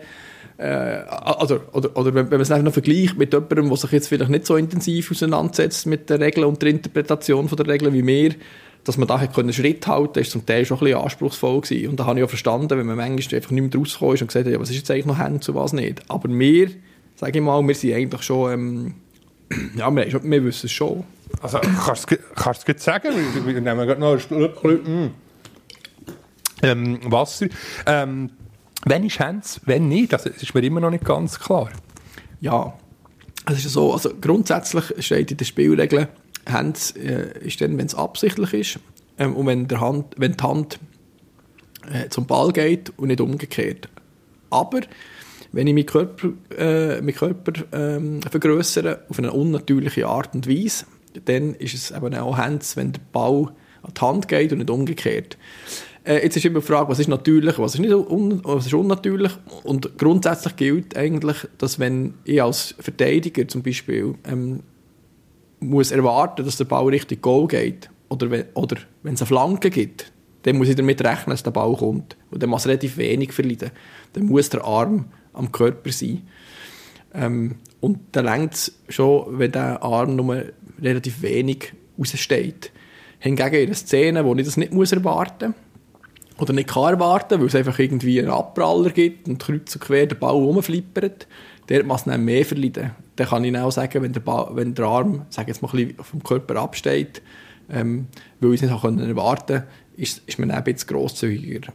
[0.58, 4.08] äh, also, oder, oder wenn, man es einfach noch vergleicht mit jemandem, der sich jetzt
[4.08, 8.36] vielleicht nicht so intensiv auseinandersetzt mit der Regel und der Interpretation der Regeln wie wir,
[8.84, 11.90] dass man da einen Schritt halten konnte, ist zum Teil schon ein bisschen anspruchsvoll gewesen.
[11.90, 14.28] Und da habe ich auch verstanden, wenn man manchmal einfach nicht mehr rausgekommen ist und
[14.28, 16.02] gesagt hat, ja, was ist jetzt eigentlich noch Hand zu was nicht.
[16.10, 16.70] Aber wir,
[17.16, 18.94] sage ich mal, wir sind eigentlich schon, ähm,
[19.78, 21.04] ja, wir, wir wissen es schon.
[21.42, 23.10] Also, kannst du es sagen?
[23.36, 25.12] Wir, wir nehmen gerade noch ein Stückchen
[26.62, 27.48] ähm, Wasser.
[27.86, 28.32] Ähm,
[28.86, 30.12] wenn ist Hands, wenn nicht?
[30.12, 31.70] Das ist mir immer noch nicht ganz klar.
[32.42, 32.74] Ja,
[33.46, 36.08] es ist so, also grundsätzlich steht in den Spielregeln,
[36.52, 38.80] Hand äh, ist dann, wenn es absichtlich ist
[39.18, 40.80] ähm, und wenn, der Hand, wenn die Hand
[41.92, 43.90] äh, zum Ball geht und nicht umgekehrt.
[44.50, 44.82] Aber
[45.52, 50.86] wenn ich meinen Körper, äh, meinen Körper ähm, vergrößere auf eine unnatürliche Art und Weise,
[51.26, 54.70] dann ist es eben auch Hands, wenn der Ball an die Hand geht und nicht
[54.70, 55.38] umgekehrt.
[56.06, 58.74] Äh, jetzt ist immer die Frage, was ist natürlich, was ist, nicht un was ist
[58.74, 59.32] unnatürlich.
[59.64, 64.62] Und grundsätzlich gilt eigentlich, dass wenn ich als Verteidiger zum Beispiel ähm,
[65.70, 69.70] muss erwarten, dass der Ball richtig Goal geht, oder wenn, oder wenn es eine Flanke
[69.70, 70.12] gibt,
[70.44, 72.18] dann muss ich damit rechnen, dass der Ball kommt.
[72.30, 73.72] Und dann muss relativ wenig verlieren.
[74.14, 76.28] Dann muss der Arm am Körper sein.
[77.14, 80.44] Ähm, und dann längt es schon, wenn der Arm nur
[80.82, 82.72] relativ wenig raussteht.
[83.20, 87.40] Hingegen in einer Szene, wo ich das nicht muss erwarten muss, oder nicht kann erwarten,
[87.40, 91.28] weil es einfach irgendwie einen Abpraller gibt und kreuz und quer der Ball rumflippert,
[91.70, 92.92] der muss dann mehr verleiden.
[93.16, 95.88] Dann kann ich auch sagen, wenn der, ba wenn der Arm sag jetzt mal ein
[95.88, 97.22] bisschen vom Körper absteht,
[97.72, 98.08] ähm,
[98.40, 99.64] weil ich es nicht erwarten konnte,
[99.96, 101.72] ist, ist man ein bisschen grosszügiger.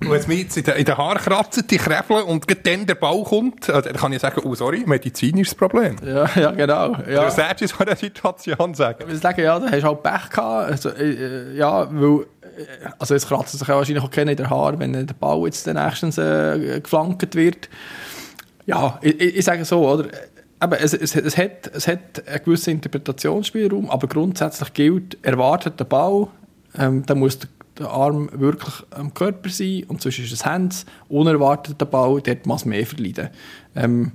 [0.00, 3.24] Und wenn es mir jetzt in den Haaren kratzt, die Krebel und dann der Ball
[3.24, 5.96] kommt, äh, dann kann ich sagen, oh sorry, medizinisches Problem.
[6.06, 6.96] Ja, ja genau.
[7.10, 7.24] Ja.
[7.24, 9.10] Du selbst in so einer Situation sagen.
[9.10, 10.70] Ich sagen, ja, da hast du halt Pech gehabt.
[10.70, 14.48] Also, äh, ja, weil, äh, also es kratzt sich ja wahrscheinlich auch keiner in den
[14.48, 17.68] Haaren, wenn der Ball jetzt nächstens äh, geflankt wird
[18.68, 20.10] ja, ich, ich sage so, oder?
[20.60, 25.84] Aber es, es, es, hat, es hat einen gewissen Interpretationsspielraum, aber grundsätzlich gilt, erwartet der
[25.84, 26.28] Ball,
[26.76, 27.48] ähm, dann muss der,
[27.80, 30.84] Arm wirklich am Körper sein und sonst ist es Hands.
[31.08, 33.28] Unerwartet der Ball, dort muss mehr verleiden.
[33.76, 34.10] Ähm,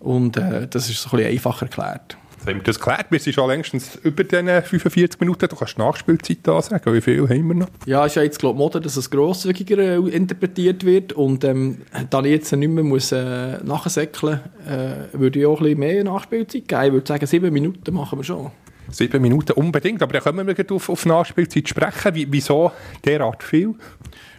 [0.00, 2.18] und äh, das ist so ein bisschen einfacher erklärt.
[2.36, 3.06] Jetzt haben wir das geklärt.
[3.10, 5.48] Wir sind schon längstens über diese 45 Minuten.
[5.48, 6.94] Du kannst Nachspielzeit ansagen.
[6.94, 7.68] Wie viel haben wir noch?
[7.86, 11.12] Ja, ist ja jetzt, glaube ich, Mode, dass es grosszügiger äh, interpretiert wird.
[11.12, 11.78] Und ähm,
[12.10, 16.04] da ich jetzt nicht mehr muss, äh, nachsäckeln äh, würde ich auch ein bisschen mehr
[16.04, 16.84] Nachspielzeit geben.
[16.86, 18.50] Ich würde sagen, sieben Minuten machen wir schon.
[18.88, 22.14] Sieben Minuten unbedingt, aber dann können wir auf, auf Nachspielzeit sprechen.
[22.14, 22.70] Wie, wieso
[23.04, 23.74] derart viel?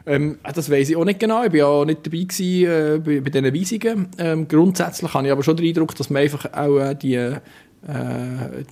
[0.06, 1.44] Ähm, das weiß ich auch nicht genau.
[1.44, 4.08] Ich war ja auch nicht dabei gewesen, äh, bei, bei diesen Weisungen.
[4.18, 7.36] Ähm, grundsätzlich habe ich aber schon den Eindruck, dass man einfach auch äh, die äh,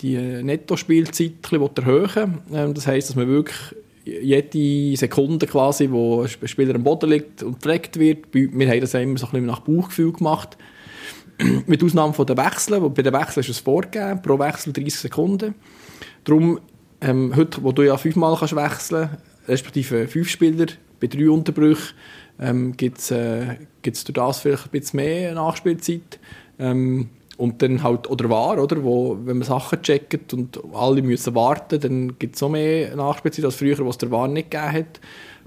[0.02, 3.58] die Nettospielzeit erhöhen ähm, Das heisst, dass man wirklich
[4.04, 8.94] jede Sekunde quasi, wo ein Spieler am Boden liegt und gepflegt wird, wir haben das
[8.94, 10.58] immer so ein bisschen nach Bauchgefühl gemacht,
[11.66, 15.56] mit Ausnahme von den Wechseln, bei den Wechseln ist es vorgegeben, pro Wechsel 30 Sekunden.
[16.24, 16.60] Darum,
[17.02, 19.10] ähm, heute, wo du ja fünfmal kannst wechseln
[19.48, 20.68] respektive fünf Spieler,
[21.00, 21.96] bei drei Unterbrüchen,
[22.40, 26.20] ähm, gibt es äh, durch das vielleicht ein bisschen mehr Nachspielzeit.
[26.58, 31.36] Ähm, und dann halt, oder war, oder, wo, wenn man Sachen checkt und alle müssen
[31.36, 35.00] warten, dann gibt es noch mehr Nachspielzeit als früher, was der War nicht gegeben hat.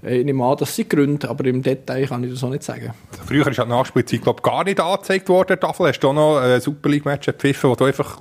[0.03, 2.63] Äh, ich nehme an, das sind Gründe, aber im Detail kann ich das auch nicht
[2.63, 2.93] sagen.
[3.11, 5.59] Also früher ist die Nachspielzeit glaub, gar nicht angezeigt worden.
[5.59, 8.21] Tafel hast du auch noch ein Super League-Match gepfiffen, wo du einfach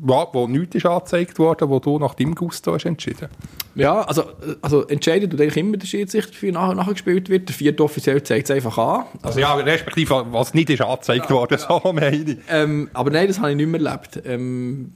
[0.00, 3.28] wo nichts ist angezeigt worden, wo du nach deinem Gusto hast entschieden
[3.74, 4.24] Ja, also,
[4.62, 7.48] also entscheidet tut eigentlich immer der Schiedsrichter, wie nachher, nachher gespielt wird.
[7.48, 9.06] Der vierte offiziell zeigt es einfach an.
[9.22, 11.80] Also ja, respektive, was nicht ist angezeigt ja, worden, ja.
[11.82, 12.38] so meine ich.
[12.48, 14.22] Ähm, aber nein, das habe ich nicht mehr erlebt.
[14.24, 14.92] Ähm,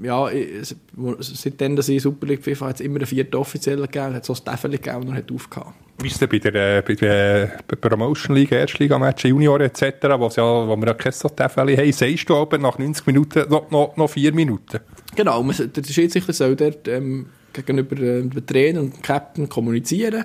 [0.00, 0.74] ja, ich,
[1.20, 4.32] seitdem, dass ich Super League FIFA hat es immer einen vierten offiziellen gegeben, hat so
[4.32, 5.74] ein Staffel gegeben und er hat aufgehört.
[6.00, 9.82] Wie ist es bei der, äh, bei der Promotion League, Erstliga-Match, Junior etc.,
[10.16, 13.48] wo, ja, wo wir ja keine so Staffel haben, sagst du aber nach 90 Minuten
[13.48, 14.80] noch, noch, noch vier Minuten?
[15.14, 20.24] Genau, der Schiedsrichter soll dort ähm, gegenüber äh, dem Trainer und dem Captain kommunizieren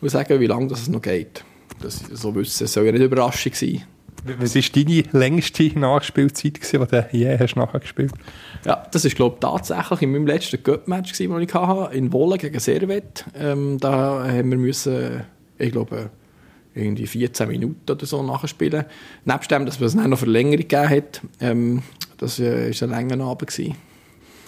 [0.00, 1.44] und sagen, wie lange das noch geht.
[1.80, 3.82] Das so wissen, soll ja nicht Überraschung sein.
[4.38, 8.12] Was war deine längste Nachspielzeit, die du je hast nachher gespielt
[8.66, 12.36] Ja, das war, glaube ich, tatsächlich in meinem letzten Cup-Match, das ich hatte, in Wolle
[12.36, 13.24] gegen Servet.
[13.34, 15.22] Ähm, da haben wir müssen,
[15.56, 16.10] ich glaube,
[16.74, 18.84] irgendwie 14 Minuten oder so nachspielen.
[19.24, 21.82] Nebst dem, dass es noch Verlängerung gegeben hat, ähm,
[22.20, 23.50] das war äh, ein langer Abend.
[23.50, 23.76] Gewesen.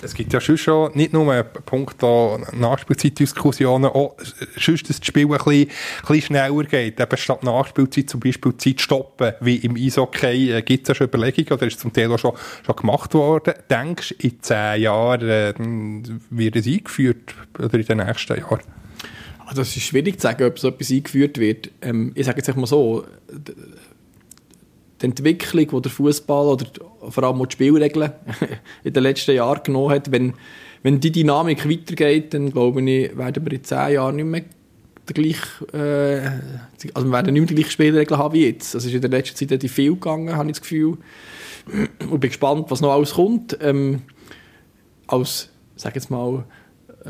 [0.04, 4.16] Es gibt ja schon, schon nicht nur einen Punkt Nachspielzeitdiskussionen, auch
[4.58, 5.68] sonst, dass das Spiel ein bisschen, ein
[6.00, 7.00] bisschen schneller geht.
[7.00, 11.06] Eben statt Nachspielzeit zum Beispiel Zeit stoppen, wie im Eishockey, äh, gibt es ja schon
[11.06, 12.32] Überlegungen oder ist zum Teil auch schon,
[12.66, 13.54] schon gemacht worden.
[13.70, 15.54] Denkst du, in zehn Jahren äh,
[16.30, 18.60] wird es eingeführt oder in den nächsten Jahren?
[19.46, 21.70] Also es ist schwierig zu sagen, ob so etwas eingeführt wird.
[21.80, 23.06] Ähm, ich sage jetzt mal so,
[25.00, 26.66] die Entwicklung, die der Fußball oder
[27.08, 28.12] vor allem auch die Spielregeln
[28.84, 30.34] in den letzten Jahren genommen hat, wenn,
[30.82, 34.42] wenn die Dynamik weitergeht, dann glaube ich, werden wir in zehn Jahren nicht mehr
[35.08, 35.24] der
[35.74, 36.30] äh,
[36.94, 38.74] also wir werden nicht mehr die gleichen Spielregeln haben wie jetzt.
[38.74, 40.96] Das ist in der letzten Zeit relativ viel gegangen, habe ich das Gefühl.
[42.08, 43.58] Und bin gespannt, was noch alles kommt.
[43.60, 44.02] Ähm,
[45.08, 46.44] als, sag jetzt mal,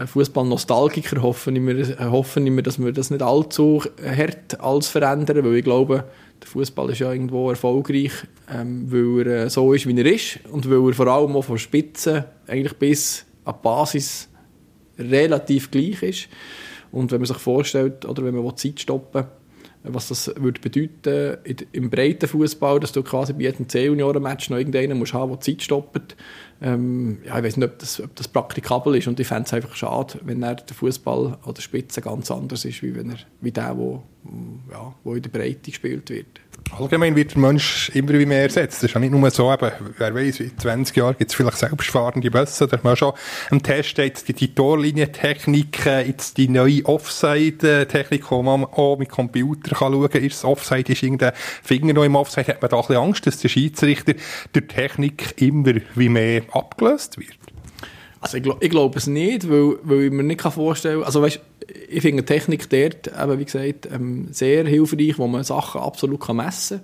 [0.07, 5.65] Fußball-Nostalgiker hoffen wir, hoffen wir, dass wir das nicht allzu hart alles verändern, weil ich
[5.65, 6.05] glaube,
[6.43, 8.13] der Fußball ist ja irgendwo erfolgreich,
[8.53, 11.43] ähm, weil er äh, so ist, wie er ist und weil er vor allem auch
[11.43, 14.29] von Spitzen eigentlich bis an die Basis
[14.99, 16.29] relativ gleich ist.
[16.91, 19.31] Und wenn man sich vorstellt, oder wenn man Zeit stoppen will,
[19.85, 21.39] was das würde bedeuten
[21.73, 25.63] im breiten Fußball, dass du quasi bei jedem C-Junioren-Match noch irgendeinen musst haben, der Zeit
[25.63, 26.17] stoppt.
[26.65, 29.53] Ähm, ja, ich weiß nicht, ob das, ob das praktikabel ist und ich fände es
[29.53, 33.51] einfach schade, wenn der Fußball an der Spitze ganz anders ist, wie, wenn er, wie
[33.51, 34.05] der, wo,
[34.71, 36.41] ja, wo in der Breite gespielt wird.
[36.71, 38.79] Allgemein wird der Mensch immer wie mehr ersetzt.
[38.79, 41.59] Das ist ja nicht nur so, eben, wer weiß, in 20 Jahren gibt es vielleicht
[41.59, 43.13] selbstfahrende Busse, da man schon
[43.51, 49.77] im Test steht, die, die Torlinientechnik, jetzt die neue Offside-Technik, wo man auch mit Computer
[49.77, 51.33] kann schauen kann, ist es Offside, ist irgendein
[51.63, 54.15] Finger noch im Offside, hat man da ein bisschen Angst, dass der Schiedsrichter
[54.53, 57.37] durch Technik immer wie mehr abgelöst wird?
[58.21, 61.41] Also ich, glaube es nicht, weil, weil ich mir nicht vorstellen kann, also weißt,
[61.89, 66.37] ich finde Technik dort, eben, wie gesagt, ähm, sehr hilfreich, wo man Sachen absolut kann
[66.37, 66.81] messen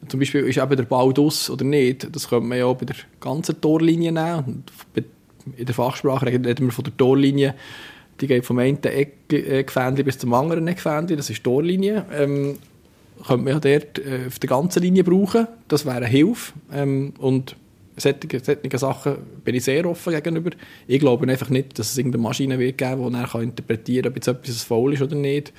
[0.00, 0.08] kann.
[0.08, 2.96] Zum Beispiel ist eben der Ball aus oder nicht, das könnte man ja bei der
[3.20, 4.64] ganzen Torlinie nehmen.
[5.56, 7.54] In der Fachsprache reden wir von der Torlinie,
[8.20, 12.04] die geht vom einen Eckfähnchen bis zum anderen Eckfähnchen, das ist die Torlinie.
[12.12, 12.58] Ähm,
[13.26, 16.52] könnte man ja dort äh, auf der ganzen Linie brauchen, das wäre eine Hilfe.
[16.72, 17.56] Ähm, und
[17.96, 20.50] solche, solche Sachen bin ich sehr offen gegenüber.
[20.86, 24.16] Ich glaube einfach nicht, dass es irgendeine Maschine wird geben, die dann interpretieren kann, ob
[24.16, 25.52] jetzt etwas faul ist oder nicht.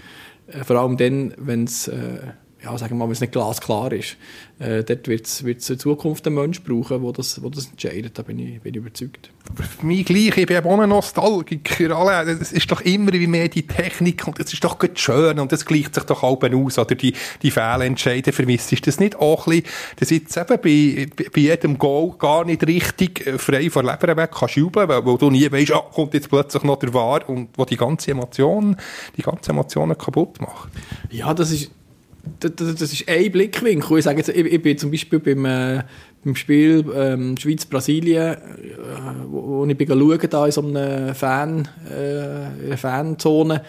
[0.47, 2.19] Äh, vor allem dann, wenn es äh,
[2.67, 4.17] ja, sagen wir mal, wenn es nicht glasklar ist.
[4.59, 8.17] Äh, dort wird es in Zukunft einen Mensch brauchen, der das, wo das entscheidet.
[8.17, 9.29] Da bin ich, bin ich überzeugt.
[9.55, 12.27] Für mich gleich, ich bin auch ein Nostalgiker.
[12.27, 15.53] Es ist doch immer wie mehr die Technik und es ist doch gut schön und
[15.53, 16.77] es gleicht sich doch auch aus.
[16.77, 18.73] Oder die, die Fehlentscheide vermisst.
[18.73, 22.67] Ist das nicht auch ein bisschen, dass jetzt eben bei, bei jedem Goal gar nicht
[22.67, 26.13] richtig äh, frei von Leber weg kannst jubeln, weil, weil du nie weißt, ah, kommt
[26.15, 28.75] jetzt plötzlich noch der Wahr und wo die ganze Emotion,
[29.15, 30.69] die ganze Emotionen kaputt macht.
[31.11, 31.71] Ja, das ist,
[32.39, 33.97] das, das ist ein Blickwinkel.
[33.97, 35.83] Ich sage jetzt, ich, ich bin zum Beispiel beim, äh,
[36.23, 38.37] beim Spiel ähm, Schweiz-Brasilien, äh,
[39.29, 39.87] wo, wo ich bin
[40.29, 43.61] da in so einer Fan, äh, Fanzone,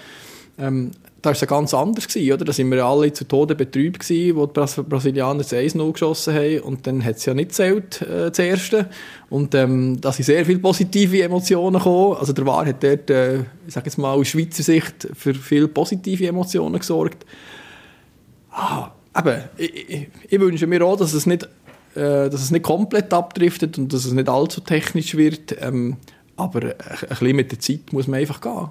[0.59, 0.91] ähm,
[1.21, 2.45] da war es ja ganz anders gewesen, oder?
[2.45, 6.35] Da sind wir alle zu Tode betrübt gewesen, wo die Bras Brasilianer das 1-0 geschossen
[6.35, 8.89] haben und dann hat es ja nicht zählt, äh, das Erste.
[9.29, 12.17] Und ähm, da sind sehr viele positive Emotionen gekommen.
[12.19, 15.67] Also der War hat dort, äh, ich sage jetzt mal aus Schweizer Sicht, für viele
[15.67, 17.27] positive Emotionen gesorgt.
[18.51, 21.49] Ah, eben, ich, ich, ich wünsche mir auch, dass es nicht
[21.95, 25.57] äh, dass es nicht komplett abdriftet und dass es nicht allzu technisch wird.
[25.61, 25.97] Ähm,
[26.37, 28.69] aber ein, ein bisschen mit der Zeit muss man einfach gehen.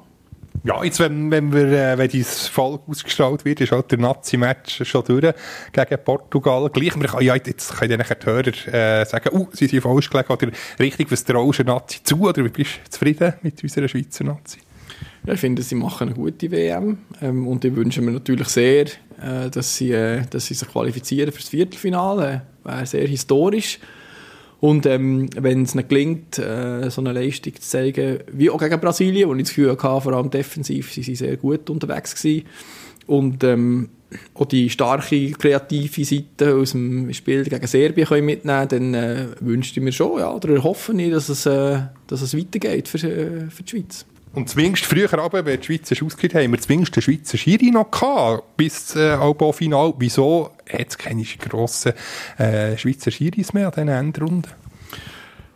[0.63, 4.83] Ja, jetzt, wenn, wenn, wir, äh, wenn dieses Folge ausgestrahlt wird, ist halt der Nazi-Match
[4.85, 5.33] schon durch
[5.71, 6.69] gegen Portugal.
[6.69, 10.33] Gleich, man kann, ja, jetzt können die Hörer äh, sagen, uh, sie sind falsch gelegen
[10.33, 10.49] oder
[10.79, 14.59] richtig, was traust du Nazi zu oder wie bist du zufrieden mit unserer Schweizer Nazi?
[15.25, 18.87] Ja, ich finde, sie machen eine gute WM ähm, und ich wünsche mir natürlich sehr,
[19.21, 22.43] äh, dass, sie, äh, dass sie sich qualifizieren für das Viertelfinale.
[22.63, 23.79] Wäre sehr historisch.
[24.59, 28.79] Und ähm, wenn es nicht gelingt, äh, so eine Leistung zu zeigen, wie auch gegen
[28.79, 32.47] Brasilien, wo ich das Gefühl hatte, vor allem defensiv, sie sind sehr gut unterwegs gewesen.
[33.05, 33.89] Und ähm,
[34.33, 39.79] auch die starke kreative Seite aus dem Spiel gegen Serbien können mitnehmen dann äh, wünschte
[39.79, 43.49] ich mir schon, ja, oder hoffe ich, dass es, äh, dass es weitergeht für, äh,
[43.49, 44.05] für die Schweiz.
[44.37, 47.89] Und zwingst früher aber, wenn die Schweizer ausgehört haben, wir zwingst den Schweizer Schiri noch
[47.89, 49.95] gehabt, bis äh, Albo-Final.
[49.97, 51.93] Wieso hat es keine grossen
[52.37, 54.51] äh, Schweizer Schiris mehr an diesen Endrunden?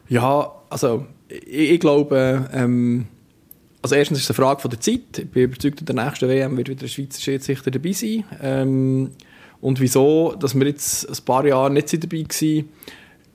[0.09, 3.05] Ja, also ich, ich glaube, ähm,
[3.83, 5.19] also erstens ist es eine Frage der Zeit.
[5.19, 8.23] Ich bin überzeugt, in der nächsten WM wird wieder ein Schweizer Schiedsrichter dabei sein.
[8.41, 9.11] Ähm,
[9.61, 12.69] und wieso, dass wir jetzt ein paar Jahre nicht dabei waren,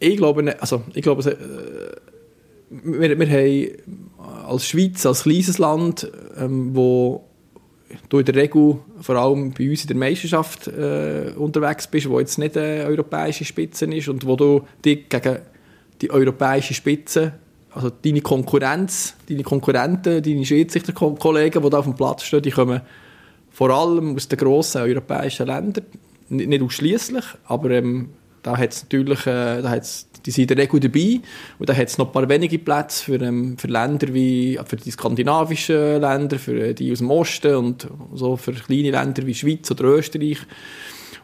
[0.00, 1.96] ich glaube, nicht, also ich glaube, äh,
[2.68, 7.24] wir, wir haben als Schweiz, als kleines Land, ähm, wo
[8.08, 12.18] du in der Regel vor allem bei uns in der Meisterschaft äh, unterwegs bist, wo
[12.18, 15.38] jetzt nicht eine europäische Spitze ist und wo du dich gegen
[16.00, 17.32] die europäische Spitze,
[17.70, 22.80] also deine Konkurrenz, deine Konkurrenten, deine Schiedsrichterkollegen, die da auf dem Platz stehen, die kommen
[23.50, 25.84] vor allem aus den grossen europäischen Ländern,
[26.28, 28.10] nicht ausschließlich, aber ähm,
[28.46, 31.20] da hat natürlich, äh, da hat's, die sind in der Regel dabei
[31.58, 34.76] und da hat es noch ein paar wenige Plätze für, ähm, für Länder wie, für
[34.76, 39.34] die skandinavischen Länder, für äh, die aus dem Osten und so für kleine Länder wie
[39.34, 40.38] Schweiz oder Österreich.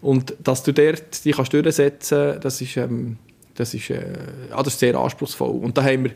[0.01, 3.19] Und dass du dort dich kannst durchsetzen das ist, ähm,
[3.55, 4.03] das ist, äh,
[4.51, 5.63] ja, das ist sehr anspruchsvoll.
[5.63, 6.11] Und da haben wir,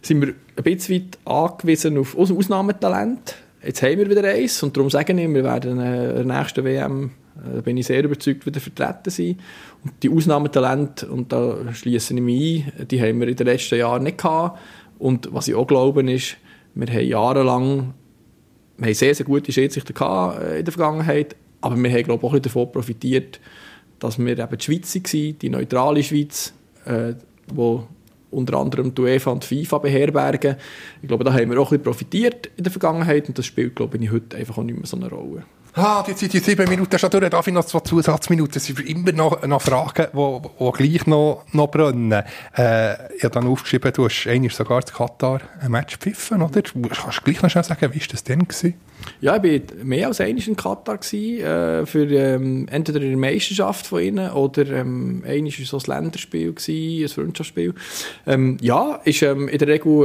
[0.00, 3.34] sind wir ein bisschen weit angewiesen auf Ausnahmetalent.
[3.62, 7.10] Jetzt haben wir wieder eins und darum sagen wir, wir werden in der nächsten WM
[7.36, 9.38] äh, da bin ich sehr überzeugt, wieder vertreten sein.
[9.84, 13.78] Und die Ausnahmetalente, und da schließe ich mich ein, die haben wir in den letzten
[13.78, 14.58] Jahren nicht gehabt.
[14.98, 16.36] Und was ich auch glaube, ist,
[16.74, 17.94] wir haben jahrelang
[18.80, 22.26] wir haben sehr, sehr gute Schiedsrichter gehabt äh, in der Vergangenheit, aber wir haben, glaube
[22.26, 23.38] ich, auch davon profitiert,
[23.98, 26.54] dass wir eben die Schweiz waren, die neutrale Schweiz,
[26.86, 27.12] äh,
[27.52, 27.86] wo
[28.30, 30.56] unter anderem die UEFA und die FIFA beherbergen.
[31.02, 33.76] Ich glaube, da haben wir auch ein bisschen profitiert in der Vergangenheit und das spielt,
[33.76, 35.44] glaube ich, heute einfach auch nicht mehr so eine Rolle.
[35.74, 38.56] Ah, jetzt sind die sieben Minuten schon durch, darf ich noch zwei Zusatzminuten?
[38.56, 42.24] Es sind immer noch, noch Fragen, die, die gleich noch, noch brennen.
[42.56, 46.60] Äh, ich habe dann aufgeschrieben, du hast eigentlich sogar zu Katar ein Match pfiffen, oder?
[46.62, 48.40] Kannst du gleich noch schnell sagen, wie war das denn?
[48.40, 48.74] Gewesen?
[49.20, 53.86] Ja, ich war mehr als einmal in Katar, gewesen, äh, für ähm, entweder eine Meisterschaft
[53.86, 57.74] von ihnen oder ähm, einmal so ein Länderspiel, gewesen, ein Freundschaftsspiel.
[58.26, 60.04] Ähm, ja, ist ähm, in der Regel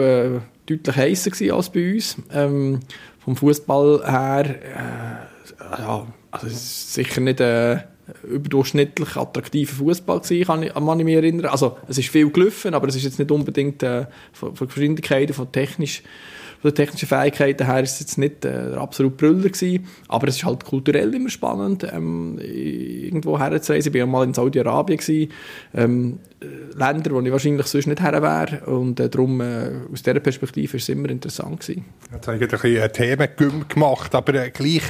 [0.68, 2.18] äh, deutlich heißer als bei uns.
[2.32, 2.82] Ähm,
[3.18, 4.46] vom Fußball her...
[4.46, 7.84] Äh, ja, also sicher nicht ein
[8.24, 11.48] überdurchschnittlich attraktiver Fußball gewesen, kann ich, kann ich mich erinnern.
[11.48, 15.34] Also es ist viel gelaufen, aber es ist jetzt nicht unbedingt äh, von, von Geschwindigkeiten,
[15.34, 16.04] von technisch
[16.62, 20.28] von den technischen Fähigkeiten her ist es jetzt nicht äh, der absolute Brüller gewesen, aber
[20.28, 23.94] es ist halt kulturell immer spannend, ähm, irgendwo herzureisen.
[23.94, 25.30] Ich war mal in Saudi-Arabien
[25.74, 26.46] ähm, äh,
[26.78, 30.78] Länder, wo ich wahrscheinlich sonst nicht her wäre und äh, darum äh, aus dieser Perspektive
[30.78, 31.86] ist es immer interessant gewesen.
[32.12, 33.30] Jetzt habe ich ein bisschen Themen
[33.68, 34.84] gemacht, aber äh, gleich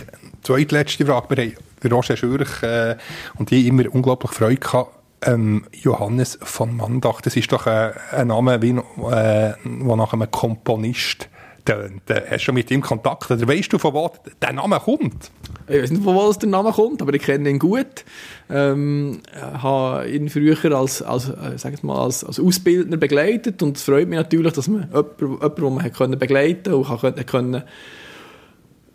[0.44, 1.36] zweitletzte Frage.
[1.36, 2.96] Wir haben Roger Schürch äh,
[3.38, 4.92] und ich immer unglaublich Freude gehabt,
[5.26, 10.30] ähm, Johannes von Mandach, das ist doch äh, ein Name, wie, äh, wo nach einem
[10.30, 11.30] Komponist
[11.66, 12.04] tönt.
[12.10, 13.30] Hast du schon mit ihm Kontakt?
[13.32, 14.12] Oder weißt du, von wo
[14.42, 15.32] der Name kommt?
[15.68, 18.06] Ich weiß nicht, von wo der Name kommt, aber ich kenne ihn gut.
[18.50, 24.08] Ähm, habe ihn früher als, als, äh, mal, als, als Ausbildner begleitet und es freut
[24.08, 27.64] mich natürlich, dass man jemanden, jemanden den man begleiten und kann, können,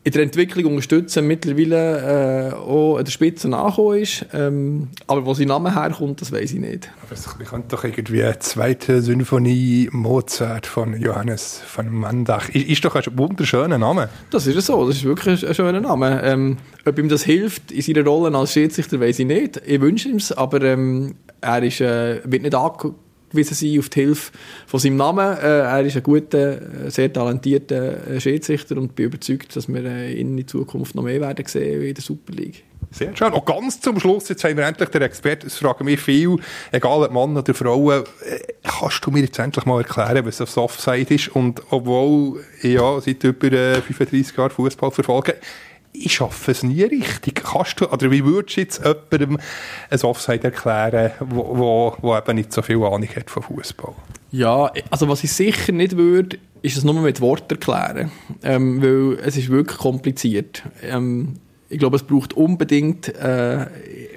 [0.02, 4.26] in der Entwicklung unterstützen, mittlerweile äh, auch an der Spitze nachgekommen ist.
[4.32, 6.90] Ähm, aber wo sein Name herkommt, das weiß ich nicht.
[7.02, 12.48] Aber ich könnte doch irgendwie eine zweite Symphonie Mozart von Johannes von Mandach.
[12.48, 14.08] Ist, ist doch ein wunderschöner Name.
[14.30, 16.22] Das ist so, das ist wirklich ein schöner Name.
[16.24, 19.60] Ähm, ob ihm das hilft in seiner Rolle als Schiedsrichter, weiß ich nicht.
[19.66, 22.94] Ich wünsche ihm es, aber ähm, er ist, äh, wird nicht ange
[23.30, 24.32] angewiesen sein auf die Hilfe
[24.66, 25.36] von seinem Namen.
[25.38, 30.08] Äh, er ist ein guter, äh, sehr talentierter äh, Schiedsrichter und bin überzeugt, dass wir
[30.08, 32.64] ihn in Zukunft noch mehr werden sehen in der Super League.
[32.92, 33.32] Sehr schön.
[33.32, 36.38] Und ganz zum Schluss, jetzt haben wir endlich den Experten, es fragen mich viel,
[36.72, 38.02] egal ob Mann oder Frau,
[38.64, 41.28] kannst du mir jetzt endlich mal erklären, was das Offside ist?
[41.28, 45.36] Und obwohl ich ja seit über äh, 35 Jahren Fußball verfolge,
[45.92, 47.42] ich schaffe es nie richtig.
[47.42, 49.38] Kannst du, oder wie würdest du jetzt jemandem
[49.90, 53.94] ein Offside erklären, wo, wo, wo eben nicht so viel Ahnung hat von Fußball?
[54.30, 58.12] Ja, also was ich sicher nicht würde, ist es nur mit Worten erklären,
[58.42, 60.62] ähm, weil es ist wirklich kompliziert.
[60.82, 61.34] Ähm,
[61.68, 63.66] ich glaube, es braucht unbedingt äh,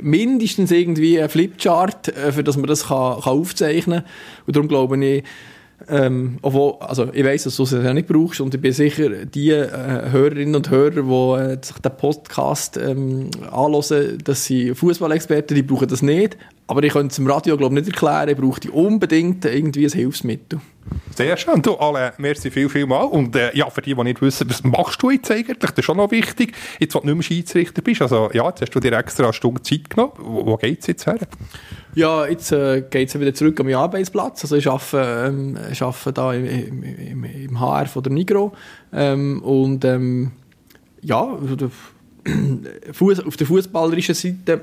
[0.02, 4.12] mindestens irgendwie einen Flipchart, äh, für dass man das kann, kann aufzeichnen kann.
[4.46, 5.24] Und darum glaube ich,
[5.90, 9.10] ähm, obwohl, also ich weiss, dass du es ja nicht brauchst und ich bin sicher,
[9.26, 15.56] die äh, Hörerinnen und Hörer, die äh, sich den Podcast ähm, anhören, dass sie Fußballexperten,
[15.56, 16.38] die brauchen das nicht.
[16.66, 20.60] Aber ich könnte es im Radio glaube nicht erklären, ich brauche unbedingt irgendwie ein Hilfsmittel.
[21.16, 21.62] Sehr schön.
[21.62, 23.04] Du, alle, merci viel, viel mal.
[23.04, 25.58] Und äh, ja, für die, die nicht wissen, was machst du jetzt eigentlich?
[25.58, 26.54] Das ist schon noch wichtig.
[26.80, 29.34] Jetzt, wo du nicht mehr Schiedsrichter bist, also ja, jetzt hast du dir extra eine
[29.34, 30.14] Stunde Zeit genommen.
[30.18, 31.20] Wo, wo geht es jetzt her?
[31.96, 34.44] Ja, jetzt äh, geht es wieder zurück an meinen Arbeitsplatz.
[34.44, 38.54] Also ich arbeite, ähm, ich da im, im, im HR von der Nigro.
[38.92, 40.32] Ähm, und ähm,
[41.02, 41.22] ja,
[42.26, 44.62] auf der fußballerischen Seite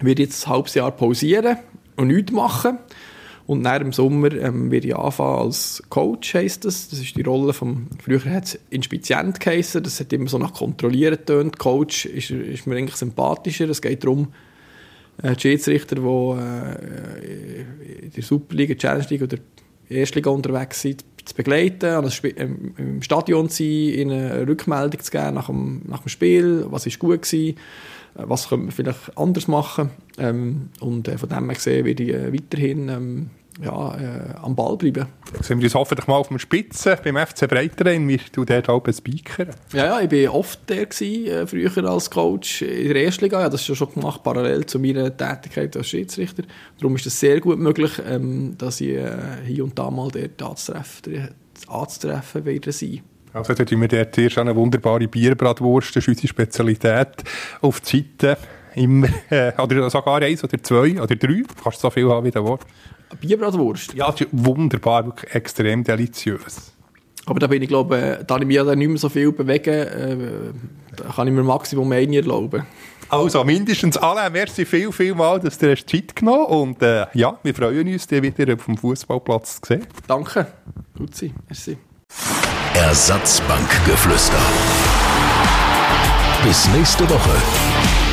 [0.00, 1.56] werde jetzt ein halbes Jahr pausieren
[1.96, 2.78] und nichts machen.
[3.46, 6.90] Und nach dem Sommer ähm, werde ich anfangen als Coach, heisst das.
[6.90, 10.52] Das ist die Rolle vom, früher hat es Inspizient geheißen, das hat immer so nach
[10.52, 11.58] Kontrollieren getönt.
[11.58, 13.68] Coach ist, ist mir eigentlich sympathischer.
[13.70, 14.28] Es geht darum,
[15.22, 17.64] äh, die Schiedsrichter, die äh,
[18.04, 19.38] in der Superliga, Challenge League oder
[19.88, 25.10] Erstliga unterwegs sind, zu begleiten, an ähm, im Stadion zu sein, ihnen eine Rückmeldung zu
[25.10, 27.56] geben nach dem, nach dem Spiel, was ist gut gewesen,
[28.16, 29.90] äh, was könnte man vielleicht anders machen.
[30.18, 34.54] Ähm, und äh, von dem her gesehen werde ich äh, weiterhin ähm, ja, äh, am
[34.54, 35.06] Ball bleiben.
[35.42, 38.06] Sehen wir uns hoffentlich mal auf dem Spitzen beim FC Breiterein.
[38.08, 39.46] Wir tun dort auch Speaker.
[39.72, 43.40] Ja, ja, ich war oft der gewesen, äh, früher als Coach in der Erstliga.
[43.40, 46.44] Ja, das ist schon gemacht, parallel zu meiner Tätigkeit als Schiedsrichter.
[46.78, 49.10] Darum ist es sehr gut möglich, ähm, dass ich äh,
[49.44, 51.28] hier und da mal dort anzutreffen,
[51.66, 53.00] anzutreffen werde sein.
[53.32, 57.24] Also da tun wir dort zuerst eine wunderbare Bierbratwurst, das ist unsere Spezialität,
[57.60, 58.38] auf die Seite
[58.74, 62.30] immer, äh, oder sogar eins oder zwei oder drei, du kannst so viel haben wie
[62.30, 62.66] du willst.
[63.20, 63.94] Bierbratwurst?
[63.94, 66.72] Ja, das ist wunderbar, wirklich extrem deliziös.
[67.26, 70.16] Aber da bin ich, glaube da ich mich ja nicht mehr so viel bewegen, äh,
[70.96, 72.66] da kann ich mir Maximum eine erlauben.
[73.10, 77.38] Also, mindestens alle, merci viel, viel mal, dass du hast Zeit genommen und äh, ja,
[77.42, 79.86] wir freuen uns, dich wieder auf dem Fußballplatz zu sehen.
[80.06, 80.46] Danke,
[80.98, 81.78] Luzi, merci.
[82.74, 84.38] Ersatzbankgeflüster.
[86.44, 88.07] Bis nächste Woche.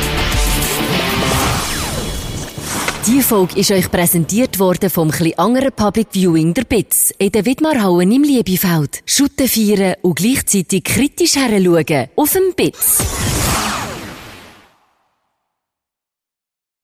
[3.06, 8.10] Die Folge ist euch präsentiert worden vom anderen Public Viewing der BITS in der Widmarhauen
[8.10, 9.00] im Liebefeld.
[9.06, 12.98] Schutten feiern und gleichzeitig kritisch heranschauen auf dem BITS.